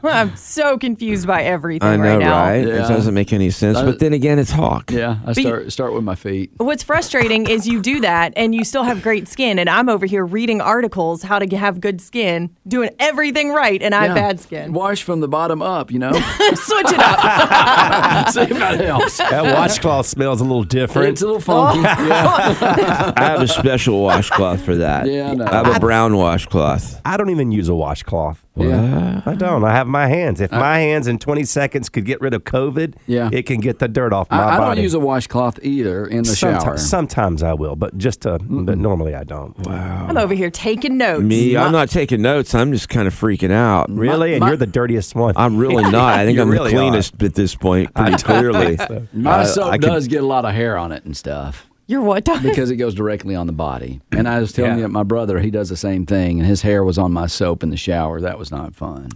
I'm 0.03 0.35
so 0.37 0.79
confused 0.79 1.27
by 1.27 1.43
everything 1.43 1.87
I 1.89 1.97
know, 1.97 2.03
right 2.05 2.19
now. 2.19 2.41
right? 2.43 2.67
Yeah. 2.67 2.85
It 2.85 2.89
doesn't 2.89 3.13
make 3.15 3.33
any 3.33 3.51
sense. 3.51 3.77
Uh, 3.77 3.85
but 3.85 3.99
then 3.99 4.13
again, 4.15 4.39
it's 4.39 4.51
Hawk. 4.51 4.91
yeah, 4.91 5.19
I 5.25 5.27
But 5.35 5.37
start 5.37 5.73
start 5.73 5.93
with 5.95 6.05
my 6.05 6.15
feet. 6.15 6.53
What's 6.57 6.83
frustrating 6.83 7.49
is 7.49 7.67
you 7.67 7.81
do 7.83 8.01
that 8.01 8.33
and 8.37 8.55
you 8.55 8.65
still 8.65 8.85
have 8.85 9.03
great 9.03 9.29
skin, 9.29 9.59
and 9.59 9.69
I'm 9.69 9.89
over 9.89 10.07
here 10.07 10.25
reading 10.25 10.61
articles 10.61 11.23
how 11.23 11.39
to 11.39 11.57
have 11.57 11.81
good 11.81 12.01
skin, 12.01 12.57
doing 12.67 12.91
everything 12.99 13.51
right, 13.53 13.81
and 13.83 13.95
I 13.95 14.07
have 14.07 14.17
Yeah. 14.17 14.23
bad 14.29 14.41
skin. 14.41 14.73
Wash 14.73 15.03
from 15.03 15.21
the 15.21 15.29
bottom 15.29 15.61
up, 15.63 15.91
you 15.93 15.99
know. 15.99 16.13
Switch 16.13 16.93
it 16.93 16.99
up. 17.01 18.29
See 18.31 18.41
if 18.75 19.17
that. 19.17 19.31
That 19.31 19.55
washcloth 19.55 20.07
smells 20.07 20.41
a 20.41 20.45
little 20.45 20.65
different. 20.65 21.09
It's 21.11 21.23
a 21.23 21.27
little 21.27 21.41
funky. 21.41 21.81
Yeah. 22.11 23.13
I 23.17 23.25
have 23.25 23.43
a 23.43 23.49
special 23.49 24.03
washcloth 24.03 24.63
for 24.65 24.77
that. 24.77 25.07
Yeah, 25.07 25.31
I 25.31 25.35
know. 25.35 25.45
I 25.45 25.51
have 25.51 25.77
a 25.77 25.81
brown 25.81 26.17
washcloth. 26.17 27.01
I 27.05 27.17
don't 27.17 27.31
even 27.31 27.53
use 27.53 27.69
a 27.69 27.75
washcloth. 27.75 28.45
Yeah. 28.57 29.23
I 29.27 29.35
don't. 29.37 29.65
I 29.65 29.73
have 29.73 29.87
my 29.87 30.07
hands. 30.09 30.41
If 30.41 30.51
my 30.51 30.79
hands 30.79 31.07
in 31.07 31.19
20 31.19 31.45
seconds 31.45 31.89
could 31.89 32.05
get 32.05 32.21
rid 32.21 32.35
of 32.35 32.45
COVID, 32.45 32.95
Yeah. 33.07 33.31
it 33.33 33.47
can 33.47 33.61
get 33.61 33.79
the 33.79 33.89
dirt 33.89 34.13
off 34.13 34.31
my 34.31 34.37
I, 34.39 34.55
I 34.55 34.59
body. 34.59 34.77
don't 34.77 34.83
use 34.83 34.95
a 34.95 35.01
washcloth 35.01 35.59
either 35.63 36.07
in 36.07 36.25
the 36.25 36.31
sometimes, 36.35 36.65
shower. 36.65 36.77
sometimes 36.79 37.43
I 37.43 37.55
will, 37.55 37.77
but 37.77 37.97
just 37.97 38.27
uh, 38.27 38.39
but 38.43 38.77
normally 38.77 39.15
I 39.15 39.25
don't. 39.25 39.57
Wow. 39.61 40.07
I'm 40.09 40.17
over 40.19 40.35
here 40.35 40.51
taking 40.51 40.99
notes. 40.99 41.23
Me, 41.23 41.57
I'm 41.57 41.73
not 41.73 41.91
taking 41.91 42.23
notes. 42.23 42.55
I'm 42.55 42.73
just 42.73 42.89
kind 42.89 43.07
of 43.07 43.15
freaking 43.15 43.53
out. 43.53 43.91
Really? 43.91 44.33
and 44.35 44.41
my- 44.41 44.49
you're 44.49 44.57
the 44.57 44.67
dirtiest 44.67 45.15
one. 45.15 45.35
I'm 45.37 45.57
really 45.57 45.85
not. 45.91 46.19
I 46.19 46.27
think 46.27 46.39
I'm 46.39 46.51
really 46.51 46.71
the 46.73 46.77
are. 46.77 46.81
cleanest 46.81 47.23
at 47.23 47.35
this 47.35 47.55
point, 47.55 47.95
pretty 47.95 48.17
clearly. 48.23 48.77
My 49.13 49.41
I- 49.41 49.45
soap 49.45 49.67
I 49.73 49.79
could- 49.79 49.87
does 49.87 50.09
get 50.09 50.23
a 50.23 50.27
lot 50.27 50.45
of 50.45 50.53
hair 50.55 50.77
on 50.77 50.93
it 50.93 51.05
and 51.05 51.17
stuff. 51.17 51.70
You're 51.91 52.03
what? 52.03 52.25
Doc? 52.25 52.41
because 52.43 52.71
it 52.71 52.77
goes 52.77 52.95
directly 52.95 53.35
on 53.35 53.49
the 53.49 53.53
body. 53.53 54.01
And 54.13 54.29
I 54.29 54.39
was 54.39 54.53
telling 54.53 54.73
Yeah. 54.79 54.85
you 54.87 54.89
my 54.89 55.03
brother, 55.03 55.41
he 55.41 55.51
does 55.51 55.69
the 55.69 55.77
same 55.77 56.07
thing, 56.07 56.39
and 56.39 56.47
his 56.49 56.63
hair 56.63 56.85
was 56.85 56.99
on 56.99 57.13
my 57.13 57.27
soap 57.27 57.65
in 57.65 57.71
the 57.71 57.77
shower. 57.77 58.21
That 58.21 58.39
was 58.39 58.53
not 58.53 58.77
fun. 58.77 59.09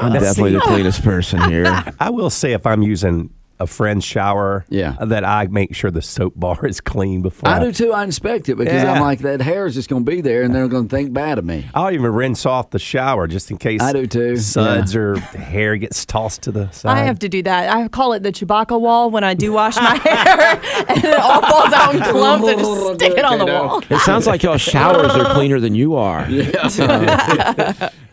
I'm 0.00 0.12
definitely 0.12 0.52
the 0.52 0.60
cleanest 0.60 1.02
person 1.04 1.40
here. 1.48 1.84
I 2.00 2.10
will 2.10 2.30
say 2.30 2.52
if 2.54 2.66
I'm 2.66 2.82
using 2.82 3.30
a 3.60 3.66
friend's 3.66 4.04
shower, 4.04 4.64
Yeah. 4.68 4.96
that 5.04 5.24
I 5.24 5.46
make 5.48 5.74
sure 5.74 5.90
the 5.90 6.02
soap 6.02 6.34
bar 6.36 6.64
is 6.66 6.80
clean 6.80 7.22
before 7.22 7.48
I 7.48 7.58
do 7.58 7.72
too. 7.72 7.92
I 7.92 8.04
inspect 8.04 8.48
it 8.48 8.56
because 8.56 8.82
Yeah. 8.82 8.92
I'm 8.92 9.00
like 9.00 9.20
that 9.20 9.40
hair 9.40 9.66
is 9.66 9.74
just 9.74 9.88
going 9.88 10.04
to 10.04 10.10
be 10.10 10.20
there, 10.20 10.42
and 10.42 10.54
they're 10.54 10.68
going 10.68 10.88
to 10.88 10.94
think 10.96 11.12
bad 11.12 11.38
of 11.38 11.44
me. 11.44 11.68
I'll 11.74 11.90
even 11.92 12.12
rinse 12.12 12.46
off 12.46 12.70
the 12.70 12.78
shower 12.78 13.26
just 13.26 13.50
in 13.50 13.58
case 13.58 13.82
I 13.82 13.92
do 13.92 14.06
too. 14.06 14.36
suds 14.36 14.94
or 14.94 15.18
hair 15.18 15.76
gets 15.76 16.04
tossed 16.06 16.42
to 16.42 16.52
the 16.52 16.70
side. 16.70 16.96
I 16.98 17.00
have 17.04 17.18
to 17.20 17.28
do 17.28 17.42
that. 17.42 17.74
I 17.74 17.88
call 17.88 18.12
it 18.12 18.22
the 18.22 18.32
Chewbacca 18.32 18.80
wall 18.80 19.10
when 19.10 19.24
I 19.24 19.34
do 19.34 19.52
wash 19.52 19.76
my 19.76 19.96
hair, 20.04 20.60
and 20.88 21.04
it 21.04 21.18
all 21.18 21.40
falls 21.42 21.72
out 21.72 21.94
in 21.94 22.02
clumps 22.02 22.48
and 22.48 22.58
just 22.58 22.94
stick 22.94 23.14
it 23.18 23.24
on 23.24 23.38
the 23.38 23.46
wall. 23.46 23.82
It 23.90 23.98
sounds 24.00 24.26
like 24.26 24.42
y'all 24.42 24.56
showers 24.56 25.10
are 25.12 25.32
cleaner 25.34 25.60
than 25.60 25.74
you 25.74 25.96
are. 25.96 26.28
Yeah, 26.30 26.68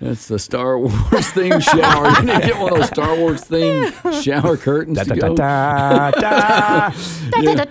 That's 0.01 0.27
the 0.27 0.37
Star 0.39 0.77
Wars 0.77 1.29
theme 1.31 1.59
shower. 1.59 2.09
You 2.19 2.25
need 2.27 2.41
to 2.41 2.47
get 2.47 2.59
one 2.59 2.73
of 2.73 2.79
those 2.79 2.87
Star 2.87 3.15
Wars 3.15 3.41
theme 3.43 3.91
shower 4.21 4.57
curtains. 4.57 4.97
Da, 4.97 5.03
to 5.03 5.09
da, 5.19 5.27
go. 5.29 5.34
Da, 5.35 6.11
da, 6.11 6.91
da. 7.55 7.65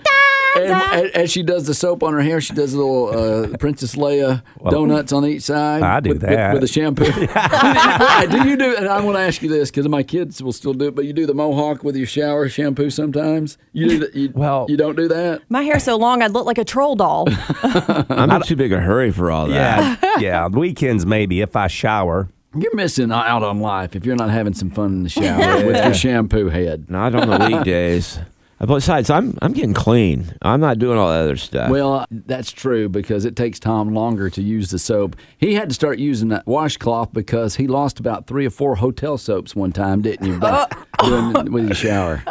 And, 0.57 0.71
and 0.71 1.05
as 1.15 1.31
she 1.31 1.43
does 1.43 1.67
the 1.67 1.73
soap 1.73 2.01
on 2.01 2.13
her 2.13 2.21
hair, 2.21 2.39
she 2.39 2.53
does 2.53 2.73
little 2.73 3.09
uh, 3.09 3.57
Princess 3.57 3.95
Leia 3.95 4.41
donuts 4.69 5.11
on 5.11 5.25
each 5.25 5.43
side. 5.43 5.83
I 5.83 5.99
do 5.99 6.11
with, 6.11 6.21
with- 6.21 6.31
that. 6.31 6.53
with, 6.53 6.61
the 6.61 6.67
shampoo. 6.67 7.03
do 8.43 8.49
you 8.49 8.55
do? 8.55 8.75
And 8.77 8.87
I 8.87 9.01
want 9.01 9.17
to 9.17 9.21
ask 9.21 9.41
you 9.41 9.49
this 9.49 9.69
because 9.69 9.87
my 9.89 10.01
kids 10.01 10.41
will 10.41 10.53
still 10.53 10.73
do 10.73 10.87
it. 10.87 10.95
But 10.95 11.03
you 11.05 11.11
do 11.13 11.25
the 11.25 11.33
mohawk 11.33 11.83
with 11.83 11.97
your 11.97 12.07
shower 12.07 12.47
shampoo 12.47 12.89
sometimes. 12.89 13.57
You 13.73 13.89
do 13.89 13.99
that. 13.99 14.15
You, 14.15 14.31
Well- 14.33 14.65
you 14.69 14.77
don't 14.77 14.95
do 14.95 15.09
that. 15.09 15.41
My 15.49 15.63
hair's 15.63 15.83
so 15.83 15.97
long, 15.97 16.21
I'd 16.21 16.31
look 16.31 16.45
like 16.45 16.57
a 16.57 16.63
troll 16.65 16.95
doll. 16.95 17.27
I'm 17.63 18.31
in 18.31 18.41
too 18.43 18.55
big 18.55 18.71
a 18.71 18.79
hurry 18.79 19.11
for 19.11 19.31
all 19.31 19.47
that. 19.47 19.99
Yeah, 20.01 20.19
yeah. 20.19 20.47
Weekends 20.47 21.05
maybe 21.05 21.41
if 21.41 21.57
I 21.57 21.67
shower. 21.67 22.29
You're 22.57 22.75
missing 22.75 23.11
out 23.11 23.43
on 23.43 23.59
life 23.59 23.95
if 23.95 24.05
you're 24.05 24.15
not 24.15 24.29
having 24.29 24.53
some 24.53 24.69
fun 24.69 24.93
in 24.93 25.03
the 25.03 25.09
shower 25.09 25.65
with 25.65 25.83
your 25.83 25.93
shampoo 25.93 26.49
head. 26.49 26.89
Not 26.89 27.13
on 27.15 27.29
the 27.29 27.55
weekdays. 27.57 28.19
Besides, 28.65 29.09
I'm 29.09 29.37
I'm 29.41 29.51
getting 29.51 29.73
clean. 29.73 30.33
I'm 30.41 30.61
not 30.61 30.79
doing 30.79 30.97
all 30.97 31.09
that 31.09 31.19
other 31.19 31.35
stuff. 31.35 31.69
Well, 31.69 32.05
that's 32.09 32.51
true 32.51 32.87
because 32.87 33.25
it 33.25 33.35
takes 33.35 33.59
Tom 33.59 33.93
longer 33.93 34.29
to 34.29 34.41
use 34.41 34.71
the 34.71 34.79
soap. 34.79 35.17
He 35.37 35.55
had 35.55 35.69
to 35.69 35.75
start 35.75 35.99
using 35.99 36.29
that 36.29 36.47
washcloth 36.47 37.11
because 37.11 37.55
he 37.57 37.67
lost 37.67 37.99
about 37.99 38.27
three 38.27 38.45
or 38.45 38.49
four 38.49 38.75
hotel 38.75 39.17
soaps 39.17 39.55
one 39.55 39.73
time, 39.73 40.01
didn't 40.01 40.25
you? 40.25 40.39
By 40.39 40.67
doing, 41.03 41.33
with 41.51 41.65
your 41.65 41.75
shower. 41.75 42.23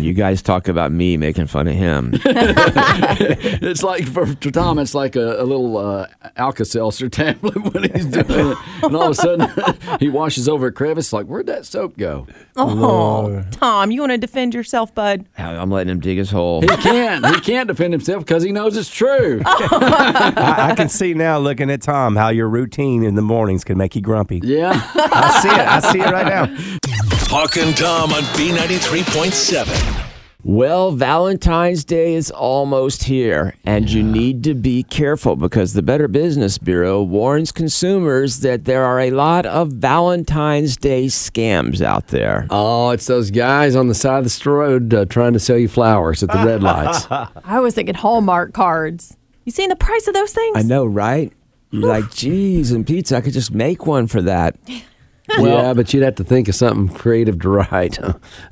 you 0.00 0.12
guys 0.14 0.40
talk 0.42 0.68
about 0.68 0.90
me 0.92 1.16
making 1.16 1.46
fun 1.46 1.68
of 1.68 1.74
him. 1.74 2.14
It's 3.64 3.82
like 3.82 4.06
for, 4.06 4.26
for 4.26 4.50
Tom, 4.50 4.78
it's 4.78 4.94
like 4.94 5.14
a, 5.16 5.40
a 5.40 5.44
little 5.44 5.76
uh, 5.78 6.06
Alka-Seltzer 6.36 7.08
tablet 7.08 7.56
when 7.72 7.84
he's 7.92 8.06
doing 8.06 8.26
it, 8.28 8.58
and 8.82 8.96
all 8.96 9.04
of 9.04 9.10
a 9.10 9.14
sudden 9.14 9.48
he 10.00 10.08
washes 10.08 10.48
over 10.48 10.66
a 10.66 10.72
crevice. 10.72 11.12
Like, 11.12 11.26
where'd 11.26 11.46
that 11.46 11.64
soap 11.64 11.96
go? 11.96 12.26
Oh, 12.56 13.44
Tom, 13.52 13.90
you 13.90 14.00
want 14.00 14.12
to 14.12 14.18
defend 14.18 14.54
yourself, 14.54 14.94
bud? 14.94 15.26
I'm 15.38 15.70
letting 15.70 15.90
him 15.90 16.00
dig 16.00 16.18
his 16.18 16.30
hole. 16.30 16.60
He 16.60 16.66
can't. 16.68 17.24
He 17.26 17.40
can't 17.40 17.68
defend 17.68 17.92
himself 17.94 18.24
because 18.24 18.42
he 18.42 18.52
knows 18.52 18.76
it's 18.76 18.90
true. 18.90 19.40
I, 19.44 20.70
I 20.70 20.74
can 20.74 20.88
see 20.88 21.14
now 21.14 21.38
looking 21.38 21.70
at 21.70 21.82
Tom 21.82 22.16
how 22.16 22.28
your 22.28 22.48
routine 22.48 23.04
in 23.04 23.14
the 23.14 23.22
mornings 23.22 23.64
can 23.64 23.78
make 23.78 23.94
you 23.94 24.02
grumpy. 24.02 24.40
Yeah. 24.42 24.72
I 24.94 25.40
see 25.40 25.48
it. 25.48 25.54
I 25.54 25.80
see 25.92 26.00
it 26.00 26.10
right 26.10 26.26
now. 26.26 27.11
Hawk 27.34 27.56
and 27.56 27.74
Tom 27.74 28.12
on 28.12 28.20
B93.7. 28.34 30.04
Well, 30.44 30.92
Valentine's 30.92 31.82
Day 31.82 32.12
is 32.12 32.30
almost 32.30 33.04
here, 33.04 33.54
and 33.64 33.90
you 33.90 34.02
need 34.02 34.44
to 34.44 34.54
be 34.54 34.82
careful 34.82 35.36
because 35.36 35.72
the 35.72 35.80
Better 35.80 36.08
Business 36.08 36.58
Bureau 36.58 37.02
warns 37.02 37.50
consumers 37.50 38.40
that 38.40 38.66
there 38.66 38.84
are 38.84 39.00
a 39.00 39.10
lot 39.12 39.46
of 39.46 39.68
Valentine's 39.72 40.76
Day 40.76 41.06
scams 41.06 41.80
out 41.80 42.08
there. 42.08 42.46
Oh, 42.50 42.90
it's 42.90 43.06
those 43.06 43.30
guys 43.30 43.76
on 43.76 43.88
the 43.88 43.94
side 43.94 44.26
of 44.26 44.38
the 44.38 44.50
road 44.50 44.92
uh, 44.92 45.06
trying 45.06 45.32
to 45.32 45.40
sell 45.40 45.56
you 45.56 45.68
flowers 45.68 46.22
at 46.22 46.28
the 46.28 46.44
red 46.44 46.62
lights. 46.62 47.06
I 47.10 47.60
was 47.60 47.74
thinking 47.74 47.94
Hallmark 47.94 48.52
cards. 48.52 49.16
You 49.46 49.52
seen 49.52 49.70
the 49.70 49.76
price 49.76 50.06
of 50.06 50.12
those 50.12 50.34
things? 50.34 50.54
I 50.58 50.60
know, 50.60 50.84
right? 50.84 51.32
You're 51.70 51.88
like, 51.88 52.10
geez, 52.10 52.72
and 52.72 52.86
pizza, 52.86 53.16
I 53.16 53.22
could 53.22 53.32
just 53.32 53.52
make 53.52 53.86
one 53.86 54.06
for 54.06 54.20
that. 54.20 54.58
yeah, 55.38 55.72
but 55.74 55.92
you'd 55.92 56.02
have 56.02 56.16
to 56.16 56.24
think 56.24 56.48
of 56.48 56.54
something 56.54 56.94
creative 56.94 57.40
to 57.40 57.48
write. 57.72 57.98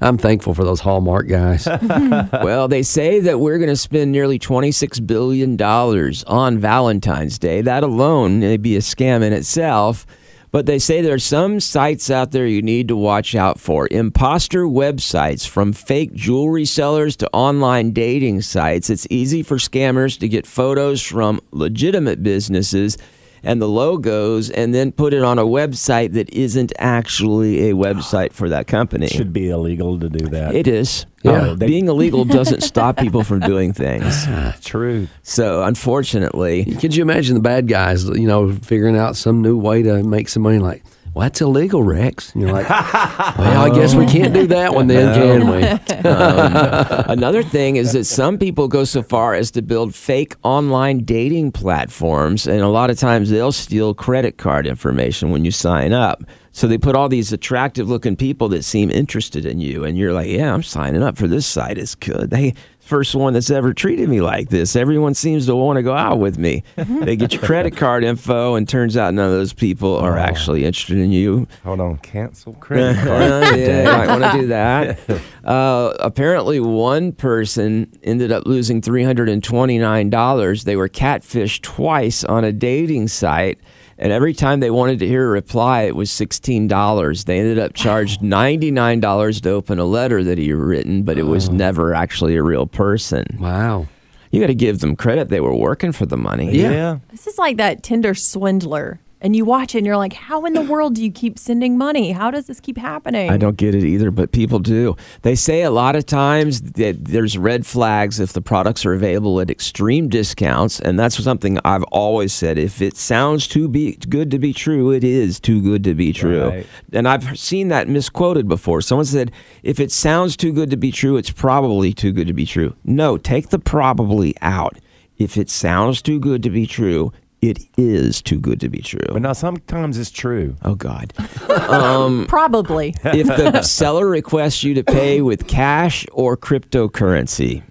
I'm 0.00 0.18
thankful 0.18 0.54
for 0.54 0.64
those 0.64 0.80
Hallmark 0.80 1.28
guys. 1.28 1.66
well, 2.32 2.68
they 2.68 2.82
say 2.82 3.20
that 3.20 3.40
we're 3.40 3.58
going 3.58 3.68
to 3.68 3.76
spend 3.76 4.12
nearly 4.12 4.38
$26 4.38 5.06
billion 5.06 5.60
on 5.60 6.58
Valentine's 6.58 7.38
Day. 7.38 7.60
That 7.62 7.82
alone 7.82 8.40
may 8.40 8.56
be 8.56 8.76
a 8.76 8.80
scam 8.80 9.22
in 9.22 9.32
itself. 9.32 10.06
But 10.52 10.66
they 10.66 10.80
say 10.80 11.00
there 11.00 11.14
are 11.14 11.18
some 11.20 11.60
sites 11.60 12.10
out 12.10 12.32
there 12.32 12.44
you 12.44 12.60
need 12.60 12.88
to 12.88 12.96
watch 12.96 13.36
out 13.36 13.60
for. 13.60 13.86
Imposter 13.88 14.64
websites, 14.64 15.46
from 15.46 15.72
fake 15.72 16.12
jewelry 16.12 16.64
sellers 16.64 17.14
to 17.18 17.30
online 17.32 17.92
dating 17.92 18.40
sites. 18.42 18.90
It's 18.90 19.06
easy 19.10 19.44
for 19.44 19.58
scammers 19.58 20.18
to 20.18 20.28
get 20.28 20.48
photos 20.48 21.02
from 21.02 21.40
legitimate 21.52 22.24
businesses 22.24 22.98
and 23.42 23.60
the 23.60 23.68
logos 23.68 24.50
and 24.50 24.74
then 24.74 24.92
put 24.92 25.12
it 25.14 25.22
on 25.22 25.38
a 25.38 25.44
website 25.44 26.12
that 26.12 26.32
isn't 26.32 26.72
actually 26.78 27.70
a 27.70 27.74
website 27.74 28.32
for 28.32 28.48
that 28.48 28.66
company. 28.66 29.06
It 29.06 29.12
Should 29.12 29.32
be 29.32 29.48
illegal 29.48 29.98
to 29.98 30.08
do 30.08 30.26
that. 30.28 30.54
It 30.54 30.66
is. 30.66 31.06
Yeah. 31.22 31.32
Uh, 31.32 31.54
being 31.54 31.88
illegal 31.88 32.24
doesn't 32.24 32.62
stop 32.62 32.96
people 32.96 33.24
from 33.24 33.40
doing 33.40 33.72
things. 33.72 34.26
True. 34.64 35.06
So, 35.22 35.62
unfortunately, 35.62 36.64
Could 36.76 36.96
you 36.96 37.02
imagine 37.02 37.34
the 37.34 37.42
bad 37.42 37.68
guys, 37.68 38.04
you 38.04 38.26
know, 38.26 38.52
figuring 38.52 38.96
out 38.96 39.16
some 39.16 39.42
new 39.42 39.58
way 39.58 39.82
to 39.82 40.02
make 40.02 40.28
some 40.28 40.42
money? 40.42 40.58
Like, 40.58 40.82
well, 41.14 41.24
that's 41.24 41.40
illegal, 41.40 41.82
Rex. 41.82 42.32
And 42.32 42.42
you're 42.42 42.52
like, 42.52 42.68
well, 43.38 43.62
I 43.62 43.70
guess 43.74 43.94
we 43.94 44.06
can't 44.06 44.32
do 44.32 44.46
that 44.48 44.74
one 44.74 44.86
then, 44.86 45.14
can 45.14 45.48
we? 45.50 45.62
um, 46.08 47.04
another 47.08 47.42
thing 47.42 47.76
is 47.76 47.92
that 47.92 48.04
some 48.04 48.38
people 48.38 48.68
go 48.68 48.84
so 48.84 49.02
far 49.02 49.34
as 49.34 49.50
to 49.52 49.62
build 49.62 49.94
fake 49.94 50.36
online 50.44 51.04
dating 51.04 51.52
platforms, 51.52 52.46
and 52.46 52.60
a 52.60 52.68
lot 52.68 52.90
of 52.90 52.98
times 52.98 53.30
they'll 53.30 53.52
steal 53.52 53.92
credit 53.92 54.38
card 54.38 54.66
information 54.66 55.30
when 55.30 55.44
you 55.44 55.50
sign 55.50 55.92
up. 55.92 56.22
So 56.52 56.66
they 56.66 56.78
put 56.78 56.96
all 56.96 57.08
these 57.08 57.32
attractive 57.32 57.88
looking 57.88 58.16
people 58.16 58.48
that 58.48 58.64
seem 58.64 58.90
interested 58.90 59.46
in 59.46 59.60
you, 59.60 59.84
and 59.84 59.96
you're 59.96 60.12
like, 60.12 60.28
"Yeah, 60.28 60.52
I'm 60.52 60.64
signing 60.64 61.02
up 61.02 61.16
for 61.16 61.28
this 61.28 61.46
site. 61.46 61.78
It's 61.78 61.94
good. 61.94 62.30
They 62.30 62.54
first 62.80 63.14
one 63.14 63.34
that's 63.34 63.50
ever 63.50 63.72
treated 63.72 64.08
me 64.08 64.20
like 64.20 64.48
this. 64.48 64.74
Everyone 64.74 65.14
seems 65.14 65.46
to 65.46 65.54
want 65.54 65.76
to 65.76 65.82
go 65.84 65.94
out 65.94 66.18
with 66.18 66.38
me. 66.38 66.64
they 66.76 67.14
get 67.14 67.32
your 67.32 67.42
credit 67.42 67.76
card 67.76 68.02
info, 68.02 68.56
and 68.56 68.68
turns 68.68 68.96
out 68.96 69.14
none 69.14 69.26
of 69.26 69.30
those 69.32 69.52
people 69.52 69.94
are 69.96 70.18
actually 70.18 70.64
interested 70.64 70.98
in 70.98 71.12
you. 71.12 71.46
Hold 71.62 71.80
on. 71.80 71.98
Cancel 71.98 72.54
credit 72.54 72.96
card. 73.04 73.56
yeah, 73.56 73.82
you 73.82 73.96
might 74.06 74.18
want 74.20 74.32
to 74.34 74.40
do 74.40 74.46
that. 74.48 74.98
Uh, 75.44 75.94
apparently, 76.00 76.58
one 76.58 77.12
person 77.12 77.90
ended 78.02 78.32
up 78.32 78.44
losing 78.46 78.82
three 78.82 79.04
hundred 79.04 79.28
and 79.28 79.44
twenty 79.44 79.78
nine 79.78 80.10
dollars. 80.10 80.64
They 80.64 80.74
were 80.74 80.88
catfished 80.88 81.62
twice 81.62 82.24
on 82.24 82.42
a 82.42 82.50
dating 82.52 83.06
site. 83.06 83.60
And 84.00 84.12
every 84.12 84.32
time 84.32 84.60
they 84.60 84.70
wanted 84.70 84.98
to 85.00 85.06
hear 85.06 85.26
a 85.26 85.30
reply, 85.30 85.82
it 85.82 85.94
was 85.94 86.10
sixteen 86.10 86.66
dollars. 86.66 87.24
They 87.24 87.38
ended 87.38 87.58
up 87.58 87.74
charged 87.74 88.22
ninety 88.22 88.70
nine 88.70 88.98
dollars 88.98 89.42
to 89.42 89.50
open 89.50 89.78
a 89.78 89.84
letter 89.84 90.24
that 90.24 90.38
he 90.38 90.48
had 90.48 90.56
written, 90.56 91.02
but 91.02 91.18
it 91.18 91.24
was 91.24 91.50
oh. 91.50 91.52
never 91.52 91.92
actually 91.92 92.34
a 92.36 92.42
real 92.42 92.66
person. 92.66 93.26
Wow. 93.38 93.88
You 94.30 94.40
got 94.40 94.46
to 94.46 94.54
give 94.54 94.80
them 94.80 94.96
credit; 94.96 95.28
they 95.28 95.40
were 95.40 95.54
working 95.54 95.92
for 95.92 96.06
the 96.06 96.16
money. 96.16 96.50
Yeah. 96.50 97.00
This 97.10 97.26
is 97.26 97.36
like 97.36 97.58
that 97.58 97.82
Tinder 97.82 98.14
swindler. 98.14 99.00
And 99.22 99.36
you 99.36 99.44
watch 99.44 99.74
it 99.74 99.78
and 99.78 99.86
you're 99.86 99.98
like, 99.98 100.14
how 100.14 100.46
in 100.46 100.54
the 100.54 100.62
world 100.62 100.94
do 100.94 101.04
you 101.04 101.10
keep 101.10 101.38
sending 101.38 101.76
money? 101.76 102.10
How 102.12 102.30
does 102.30 102.46
this 102.46 102.58
keep 102.58 102.78
happening? 102.78 103.30
I 103.30 103.36
don't 103.36 103.58
get 103.58 103.74
it 103.74 103.84
either, 103.84 104.10
but 104.10 104.32
people 104.32 104.58
do. 104.58 104.96
They 105.22 105.34
say 105.34 105.62
a 105.62 105.70
lot 105.70 105.94
of 105.94 106.06
times 106.06 106.62
that 106.62 107.04
there's 107.04 107.36
red 107.36 107.66
flags 107.66 108.18
if 108.18 108.32
the 108.32 108.40
products 108.40 108.86
are 108.86 108.94
available 108.94 109.38
at 109.40 109.50
extreme 109.50 110.08
discounts, 110.08 110.80
and 110.80 110.98
that's 110.98 111.22
something 111.22 111.58
I've 111.66 111.82
always 111.84 112.32
said. 112.32 112.56
If 112.56 112.80
it 112.80 112.96
sounds 112.96 113.46
too 113.46 113.68
be 113.68 113.96
good 114.08 114.30
to 114.30 114.38
be 114.38 114.54
true, 114.54 114.90
it 114.90 115.04
is 115.04 115.38
too 115.38 115.60
good 115.60 115.84
to 115.84 115.94
be 115.94 116.14
true. 116.14 116.48
Right. 116.48 116.66
And 116.92 117.06
I've 117.06 117.38
seen 117.38 117.68
that 117.68 117.88
misquoted 117.88 118.48
before. 118.48 118.80
Someone 118.80 119.04
said, 119.04 119.32
"If 119.62 119.80
it 119.80 119.92
sounds 119.92 120.34
too 120.36 120.52
good 120.52 120.70
to 120.70 120.76
be 120.78 120.90
true, 120.90 121.18
it's 121.18 121.30
probably 121.30 121.92
too 121.92 122.12
good 122.12 122.26
to 122.26 122.32
be 122.32 122.46
true." 122.46 122.74
No, 122.84 123.18
take 123.18 123.50
the 123.50 123.58
probably 123.58 124.34
out. 124.40 124.78
If 125.18 125.36
it 125.36 125.50
sounds 125.50 126.00
too 126.00 126.18
good 126.18 126.42
to 126.44 126.50
be 126.50 126.66
true, 126.66 127.12
it 127.42 127.58
is 127.78 128.20
too 128.20 128.38
good 128.38 128.60
to 128.60 128.68
be 128.68 128.80
true. 128.82 129.00
But 129.08 129.22
now 129.22 129.32
sometimes 129.32 129.98
it's 129.98 130.10
true. 130.10 130.56
Oh 130.62 130.74
God. 130.74 131.12
Um, 131.70 132.26
Probably. 132.28 132.94
if 133.04 133.26
the 133.28 133.62
seller 133.62 134.06
requests 134.06 134.64
you 134.64 134.74
to 134.74 134.82
pay 134.84 135.20
with 135.20 135.46
cash 135.46 136.04
or 136.12 136.36
cryptocurrency, 136.36 137.62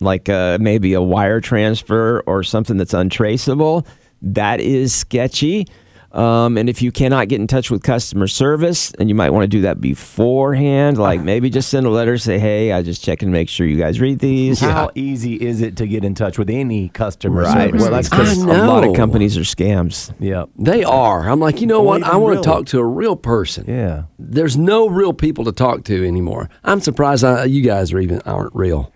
like 0.00 0.28
uh, 0.28 0.58
maybe 0.60 0.94
a 0.94 1.02
wire 1.02 1.40
transfer 1.40 2.22
or 2.26 2.42
something 2.42 2.76
that's 2.78 2.94
untraceable, 2.94 3.86
that 4.22 4.60
is 4.60 4.94
sketchy. 4.94 5.66
Um, 6.12 6.58
and 6.58 6.68
if 6.68 6.82
you 6.82 6.92
cannot 6.92 7.28
get 7.28 7.40
in 7.40 7.46
touch 7.46 7.70
with 7.70 7.82
customer 7.82 8.26
service, 8.28 8.92
and 8.98 9.08
you 9.08 9.14
might 9.14 9.30
want 9.30 9.44
to 9.44 9.48
do 9.48 9.62
that 9.62 9.80
beforehand, 9.80 10.98
like 10.98 11.20
maybe 11.22 11.48
just 11.50 11.68
send 11.70 11.86
a 11.86 11.90
letter, 11.90 12.18
say, 12.18 12.38
"Hey, 12.38 12.70
I 12.72 12.82
just 12.82 13.02
checking 13.02 13.26
and 13.28 13.32
make 13.32 13.48
sure 13.48 13.66
you 13.66 13.78
guys 13.78 14.00
read 14.00 14.18
these." 14.18 14.60
How 14.60 14.90
easy 14.94 15.34
is 15.34 15.62
it 15.62 15.76
to 15.76 15.86
get 15.86 16.04
in 16.04 16.14
touch 16.14 16.38
with 16.38 16.50
any 16.50 16.88
customer 16.90 17.42
Right. 17.42 17.68
service? 17.70 17.82
Well, 17.82 17.90
that's 17.90 18.08
because 18.10 18.42
a 18.44 18.50
I 18.50 18.66
lot 18.66 18.84
of 18.84 18.94
companies 18.94 19.38
are 19.38 19.42
scams. 19.42 20.12
yeah. 20.20 20.44
They 20.58 20.84
are. 20.84 21.28
I'm 21.28 21.40
like, 21.40 21.60
you 21.60 21.66
know 21.66 21.82
what? 21.82 22.02
I 22.02 22.16
want 22.16 22.32
real- 22.34 22.42
to 22.42 22.48
talk 22.48 22.66
to 22.66 22.78
a 22.78 22.84
real 22.84 23.16
person. 23.16 23.64
Yeah. 23.66 24.02
There's 24.18 24.56
no 24.56 24.88
real 24.88 25.12
people 25.14 25.44
to 25.46 25.52
talk 25.52 25.84
to 25.84 26.06
anymore. 26.06 26.48
I'm 26.62 26.80
surprised 26.80 27.24
I, 27.24 27.44
you 27.44 27.62
guys 27.62 27.92
are 27.92 27.98
even 28.00 28.20
aren't 28.26 28.54
real. 28.54 28.92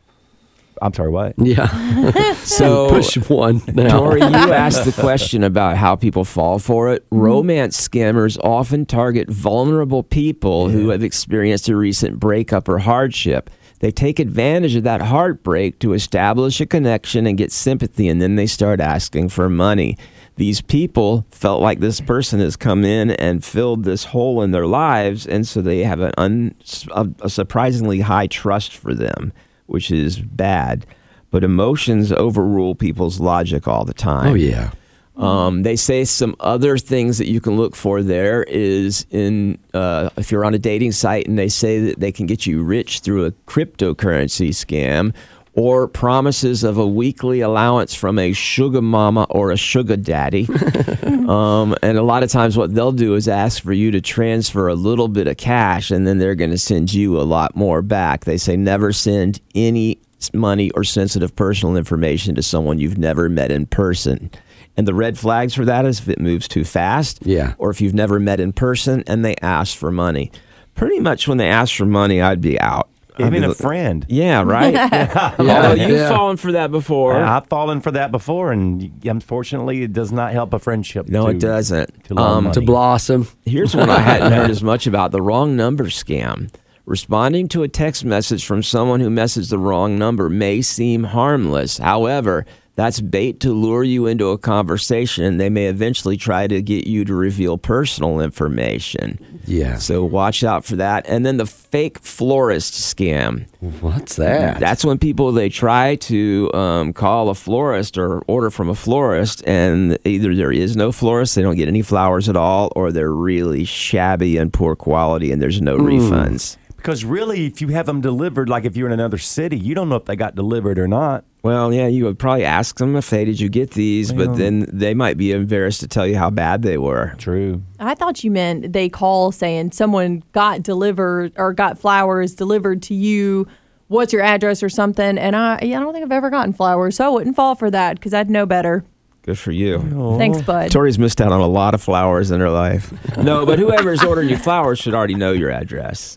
I'm 0.83 0.95
sorry, 0.95 1.11
what? 1.11 1.35
Yeah. 1.47 2.33
So 2.47 2.89
push 2.89 3.17
one 3.29 3.61
now. 3.75 3.99
Tori, 3.99 4.21
you 4.21 4.27
asked 4.33 4.85
the 4.85 4.93
question 4.93 5.43
about 5.43 5.77
how 5.77 5.97
people 5.97 6.25
fall 6.25 6.59
for 6.59 6.93
it. 6.93 7.05
Mm-hmm. 7.07 7.19
Romance 7.19 7.89
scammers 7.89 8.39
often 8.43 8.87
target 8.87 9.29
vulnerable 9.29 10.03
people 10.05 10.69
who 10.69 10.91
have 10.91 11.03
experienced 11.03 11.69
a 11.69 11.77
recent 11.77 12.21
breakup 12.21 12.69
or 12.69 12.79
hardship. 12.79 13.51
They 13.81 13.91
take 13.91 14.19
advantage 14.19 14.75
of 14.77 14.85
that 14.85 15.03
heartbreak 15.03 15.81
to 15.81 15.93
establish 15.93 16.61
a 16.61 16.67
connection 16.67 17.27
and 17.27 17.37
get 17.37 17.53
sympathy, 17.53 18.09
and 18.09 18.23
then 18.23 18.37
they 18.37 18.47
start 18.47 18.81
asking 18.81 19.29
for 19.31 19.49
money. 19.49 19.99
These 20.37 20.61
people 20.61 21.27
felt 21.31 21.63
like 21.63 21.81
this 21.81 22.01
person 22.01 22.41
has 22.41 22.57
come 22.57 22.85
in 22.85 23.11
and 23.11 23.45
filled 23.45 23.85
this 23.85 24.05
hole 24.05 24.43
in 24.43 24.51
their 24.51 24.67
lives, 24.67 25.27
and 25.27 25.47
so 25.47 25.61
they 25.63 25.81
have 25.81 26.01
an 26.01 26.13
un, 26.17 26.55
a, 26.93 27.09
a 27.23 27.31
surprisingly 27.31 28.01
high 28.01 28.27
trust 28.27 28.77
for 28.77 28.95
them, 28.95 29.33
which 29.67 29.91
is 29.91 30.19
bad. 30.19 30.87
But 31.31 31.45
emotions 31.45 32.13
overrule 32.13 32.75
people's 32.75 33.21
logic 33.21 33.69
all 33.69 33.85
the 33.85 33.95
time. 33.95 34.29
Oh 34.29 34.35
yeah. 34.35 34.71
Um, 35.17 35.63
they 35.63 35.77
say 35.77 36.05
some 36.05 36.37
other 36.41 36.77
things 36.77 37.17
that 37.19 37.27
you 37.27 37.41
can 37.41 37.57
look 37.57 37.75
for 37.75 38.03
there 38.03 38.43
is 38.43 39.07
in 39.11 39.59
uh, 39.73 40.11
if 40.19 40.31
you're 40.31 40.45
on 40.45 40.53
a 40.53 40.59
dating 40.59 40.93
site 40.93 41.27
and 41.27 41.39
they 41.39 41.49
say 41.49 41.81
that 41.81 42.01
they 42.01 42.13
can 42.13 42.27
get 42.27 42.45
you 42.45 42.63
rich 42.63 43.01
through 43.01 43.25
a 43.25 43.31
cryptocurrency 43.47 44.51
scam 44.51 45.15
or 45.57 45.89
promises 45.89 46.63
of 46.63 46.77
a 46.79 46.87
weekly 46.87 47.41
allowance 47.41 47.95
from 47.95 48.19
a 48.19 48.33
sugar 48.35 48.83
mama 48.83 49.27
or 49.31 49.51
a 49.51 49.57
sugar 49.57 49.97
daddy. 49.97 50.47
um, 51.29 51.75
and 51.83 51.99
a 51.99 52.03
lot 52.03 52.23
of 52.23 52.31
times, 52.31 52.57
what 52.57 52.75
they'll 52.75 52.93
do 52.93 53.15
is 53.15 53.27
ask 53.27 53.63
for 53.63 53.73
you 53.73 53.91
to 53.91 54.01
transfer 54.01 54.69
a 54.69 54.75
little 54.75 55.09
bit 55.09 55.27
of 55.27 55.37
cash 55.39 55.91
and 55.91 56.07
then 56.07 56.19
they're 56.19 56.35
going 56.35 56.51
to 56.51 56.59
send 56.59 56.93
you 56.93 57.19
a 57.19 57.23
lot 57.25 57.57
more 57.57 57.83
back. 57.83 58.25
They 58.27 58.37
say 58.37 58.57
never 58.57 58.93
send 58.93 59.41
any 59.55 59.99
money 60.33 60.71
or 60.73 60.85
sensitive 60.85 61.35
personal 61.37 61.77
information 61.77 62.35
to 62.35 62.43
someone 62.43 62.79
you've 62.79 62.99
never 62.99 63.29
met 63.29 63.51
in 63.51 63.67
person. 63.67 64.31
And 64.77 64.87
the 64.87 64.95
red 64.95 65.19
flags 65.19 65.55
for 65.55 65.65
that 65.65 65.87
is 65.87 66.01
if 66.01 66.09
it 66.09 66.21
moves 66.21 66.49
too 66.49 66.65
fast, 66.65 67.19
Yeah. 67.23 67.55
or 67.59 67.71
if 67.71 67.81
you've 67.81 67.95
never 67.95 68.21
met 68.21 68.41
in 68.41 68.53
person 68.53 69.03
and 69.07 69.25
they 69.25 69.37
ask 69.41 69.77
for 69.77 69.91
money. 69.91 70.31
Pretty 70.75 71.01
much 71.01 71.27
when 71.27 71.39
they 71.39 71.49
ask 71.49 71.75
for 71.75 71.87
money, 71.87 72.21
I'd 72.21 72.43
be 72.43 72.61
out. 72.61 72.91
I'd 73.19 73.27
Even 73.27 73.45
a 73.45 73.55
friend. 73.55 74.05
Yeah, 74.11 74.43
right. 74.43 74.75
Although 75.39 75.73
you've 75.75 75.91
yeah. 75.91 76.09
fallen 76.09 76.37
for 76.37 76.53
that 76.53 76.71
before. 76.71 77.15
Yeah, 77.15 77.37
I've 77.37 77.47
fallen 77.47 77.81
for 77.81 77.91
that 77.93 78.11
before, 78.13 78.53
and 78.53 79.05
unfortunately, 79.05 79.83
it 79.83 79.93
does 79.93 80.13
not 80.13 80.33
help 80.33 80.53
a 80.53 80.59
friendship. 80.59 81.09
No, 81.09 81.25
to- 81.25 81.31
it 81.31 81.39
doesn't. 81.41 82.05
To 82.05 82.19
Um. 82.19 82.53
To 82.53 82.61
blossom. 82.61 83.27
Here's 83.45 83.75
one 83.75 83.91
I 83.91 84.01
hadn't 84.01 84.33
heard 84.33 84.51
as 84.51 84.63
much 84.63 84.87
about 84.87 85.13
the 85.13 85.23
wrong 85.23 85.57
number 85.57 85.85
scam. 85.85 86.51
Responding 86.85 87.49
to 87.49 87.63
a 87.65 87.69
text 87.69 88.05
message 88.05 88.45
from 88.47 88.63
someone 88.63 89.01
who 89.01 89.11
messaged 89.11 89.51
the 89.51 89.59
wrong 89.59 89.99
number 89.99 90.29
may 90.31 90.63
seem 90.63 91.03
harmless. 91.05 91.79
However, 91.79 92.47
that's 92.77 93.01
bait 93.01 93.41
to 93.41 93.53
lure 93.53 93.83
you 93.83 94.07
into 94.07 94.29
a 94.29 94.39
conversation. 94.39 95.39
They 95.39 95.49
may 95.49 95.67
eventually 95.67 96.17
try 96.17 96.47
to 96.47 96.63
get 96.63 96.87
you 96.87 97.05
to 97.07 97.15
reveal 97.15 97.59
personal 97.59 98.21
information. 98.21 99.19
Yeah. 99.47 99.79
So 99.79 100.05
watch 100.05 100.45
out 100.45 100.65
for 100.65 100.77
that. 100.77 101.07
And 101.09 101.25
then 101.25 101.39
the 101.39 101.47
fake 101.47 101.99
florist 102.01 102.75
scam. 102.75 103.47
What's 103.81 104.17
that? 104.17 104.61
That's 104.61 104.85
when 104.85 104.99
people 104.99 105.33
they 105.33 105.49
try 105.49 105.97
to 105.97 106.53
um, 106.53 106.93
call 106.93 107.31
a 107.31 107.35
florist 107.35 107.97
or 107.97 108.21
order 108.27 108.51
from 108.51 108.69
a 108.69 108.75
florist, 108.75 109.43
and 109.47 109.99
either 110.05 110.35
there 110.35 110.53
is 110.53 110.77
no 110.77 110.93
florist, 110.93 111.35
they 111.35 111.43
don't 111.43 111.57
get 111.57 111.69
any 111.69 111.83
flowers 111.83 112.29
at 112.29 112.37
all, 112.37 112.73
or 112.77 112.93
they're 112.93 113.11
really 113.13 113.65
shabby 113.65 114.37
and 114.37 114.53
poor 114.53 114.77
quality, 114.77 115.33
and 115.33 115.41
there's 115.41 115.61
no 115.63 115.79
refunds. 115.79 116.57
Because 116.87 117.05
really, 117.05 117.47
if 117.47 117.61
you 117.61 117.67
have 117.71 117.87
them 117.87 118.01
delivered, 118.01 118.49
like 118.49 118.65
if 118.65 118.77
you're 118.77 118.87
in 118.87 118.93
another 118.93 119.19
city, 119.19 119.59
you 119.59 119.75
don't 119.75 119.89
know 119.89 119.97
if 119.97 120.05
they 120.05 120.15
got 120.15 120.37
delivered 120.37 120.79
or 120.79 120.87
not. 120.87 121.25
Well, 121.43 121.75
yeah, 121.75 121.89
you 121.89 122.05
would 122.05 122.17
probably 122.17 122.45
ask 122.45 122.77
them 122.79 122.95
if, 122.95 123.11
hey, 123.11 123.25
did 123.25 123.41
you 123.41 123.49
get 123.49 123.73
these? 123.73 124.13
Well- 124.13 124.29
but 124.29 124.37
then 124.37 124.67
they 124.73 124.95
might 124.95 125.17
be 125.17 125.33
embarrassed 125.33 125.81
to 125.81 125.89
tell 125.89 126.07
you 126.07 126.17
how 126.17 126.31
bad 126.31 126.63
they 126.63 126.79
were. 126.79 127.17
True. 127.19 127.61
I 127.81 127.97
thought 127.97 128.23
you 128.23 128.31
meant 128.31 128.73
they 128.73 128.89
call 128.89 129.33
saying 129.33 129.73
someone 129.73 130.23
got 130.31 130.63
delivered 130.63 131.33
or 131.37 131.53
got 131.53 131.77
flowers 131.77 132.37
delivered 132.37 132.83
to 132.83 132.95
you. 132.95 133.49
What's 133.89 134.13
your 134.13 134.23
address 134.23 134.63
or 134.63 134.69
something? 134.69 135.19
And 135.19 135.35
I, 135.35 135.59
yeah, 135.63 135.79
I 135.79 135.81
don't 135.83 135.93
think 135.93 136.05
I've 136.05 136.13
ever 136.13 136.31
gotten 136.31 136.53
flowers, 136.53 136.95
so 136.95 137.05
I 137.05 137.09
wouldn't 137.09 137.35
fall 137.35 137.57
for 137.57 137.69
that 137.69 137.97
because 137.97 138.15
I'd 138.15 138.31
know 138.31 138.47
better. 138.47 138.85
Good 139.23 139.41
for 139.41 139.51
you. 139.51 139.81
Thanks, 140.19 140.41
bud. 140.41 140.71
Tori's 140.71 141.01
missed 141.01 141.21
out 141.21 141.33
on 141.33 141.41
a 141.41 141.49
lot 141.49 141.75
of 141.75 141.83
flowers 141.83 142.31
in 142.31 142.39
her 142.39 142.49
life. 142.51 142.93
no, 143.19 143.45
but 143.45 143.59
whoever's 143.59 144.05
ordering 144.05 144.29
you 144.29 144.37
flowers 144.39 144.79
should 144.79 144.95
already 144.95 145.17
know 145.17 145.33
your 145.33 145.51
address, 145.51 146.17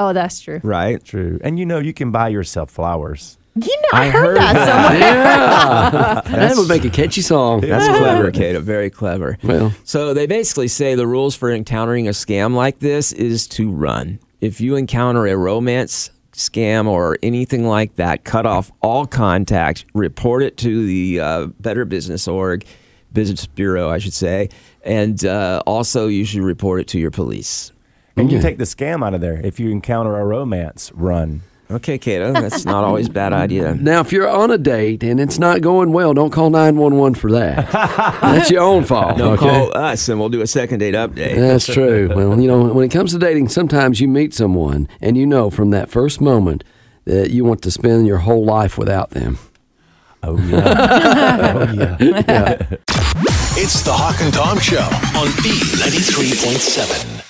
Oh, 0.00 0.14
that's 0.14 0.40
true. 0.40 0.60
right? 0.64 1.02
True. 1.04 1.38
And 1.44 1.58
you 1.58 1.66
know, 1.66 1.78
you 1.78 1.92
can 1.92 2.10
buy 2.10 2.28
yourself 2.28 2.70
flowers. 2.70 3.36
You 3.54 3.76
know, 3.82 3.88
I, 3.92 4.06
I 4.06 4.08
heard, 4.08 4.24
heard 4.24 4.36
that, 4.38 4.52
that. 4.54 6.24
somewhere. 6.24 6.40
that 6.48 6.56
would 6.56 6.68
make 6.68 6.84
a 6.86 6.90
catchy 6.90 7.20
song. 7.20 7.60
That's 7.60 7.86
clever, 7.86 8.30
Kato. 8.30 8.60
Very 8.60 8.88
clever. 8.88 9.36
Well. 9.42 9.74
so 9.84 10.14
they 10.14 10.26
basically 10.26 10.68
say 10.68 10.94
the 10.94 11.06
rules 11.06 11.36
for 11.36 11.50
encountering 11.50 12.08
a 12.08 12.12
scam 12.12 12.54
like 12.54 12.78
this 12.78 13.12
is 13.12 13.46
to 13.48 13.70
run. 13.70 14.20
If 14.40 14.58
you 14.60 14.76
encounter 14.76 15.26
a 15.26 15.36
romance 15.36 16.10
scam 16.32 16.86
or 16.86 17.18
anything 17.22 17.66
like 17.66 17.96
that, 17.96 18.24
cut 18.24 18.46
off 18.46 18.72
all 18.80 19.04
contact, 19.04 19.84
report 19.92 20.42
it 20.42 20.56
to 20.58 20.86
the 20.86 21.20
uh, 21.20 21.46
Better 21.58 21.84
Business 21.84 22.26
Org, 22.26 22.64
Business 23.12 23.46
Bureau, 23.46 23.90
I 23.90 23.98
should 23.98 24.14
say, 24.14 24.48
and 24.82 25.22
uh, 25.26 25.62
also 25.66 26.06
you 26.06 26.24
should 26.24 26.42
report 26.42 26.80
it 26.80 26.88
to 26.88 26.98
your 26.98 27.10
police. 27.10 27.72
And 28.16 28.30
you 28.30 28.40
take 28.40 28.58
the 28.58 28.64
scam 28.64 29.04
out 29.04 29.14
of 29.14 29.20
there. 29.20 29.40
If 29.44 29.58
you 29.60 29.70
encounter 29.70 30.18
a 30.18 30.24
romance, 30.24 30.90
run. 30.94 31.42
Okay, 31.70 31.98
Kato, 31.98 32.32
that's 32.32 32.64
not 32.64 32.82
always 32.82 33.06
a 33.06 33.12
bad 33.12 33.32
idea. 33.32 33.74
Now, 33.80 34.00
if 34.00 34.12
you're 34.12 34.28
on 34.28 34.50
a 34.50 34.58
date 34.58 35.04
and 35.04 35.20
it's 35.20 35.38
not 35.38 35.60
going 35.60 35.92
well, 35.92 36.12
don't 36.12 36.30
call 36.30 36.50
911 36.50 37.14
for 37.14 37.30
that. 37.30 37.70
That's 38.20 38.50
your 38.50 38.62
own 38.62 38.84
fault. 38.84 39.16
No, 39.18 39.32
okay? 39.32 39.48
call 39.48 39.76
us 39.76 40.08
and 40.08 40.18
we'll 40.18 40.28
do 40.28 40.40
a 40.42 40.46
second 40.46 40.80
date 40.80 40.94
update. 40.94 41.36
That's 41.36 41.66
true. 41.66 42.10
Well, 42.14 42.40
you 42.40 42.48
know, 42.48 42.72
when 42.72 42.84
it 42.84 42.90
comes 42.90 43.12
to 43.12 43.18
dating, 43.18 43.48
sometimes 43.48 44.00
you 44.00 44.08
meet 44.08 44.34
someone 44.34 44.88
and 45.00 45.16
you 45.16 45.26
know 45.26 45.48
from 45.50 45.70
that 45.70 45.88
first 45.88 46.20
moment 46.20 46.64
that 47.04 47.30
you 47.30 47.44
want 47.44 47.62
to 47.62 47.70
spend 47.70 48.06
your 48.06 48.18
whole 48.18 48.44
life 48.44 48.76
without 48.76 49.10
them. 49.10 49.38
Oh, 50.22 50.36
yeah. 50.38 51.54
oh, 51.54 51.72
yeah. 51.72 52.66
It's 53.56 53.82
the 53.82 53.92
Hawk 53.92 54.20
and 54.20 54.34
Tom 54.34 54.58
Show 54.58 54.82
on 55.18 55.28
B93.7. 55.42 57.29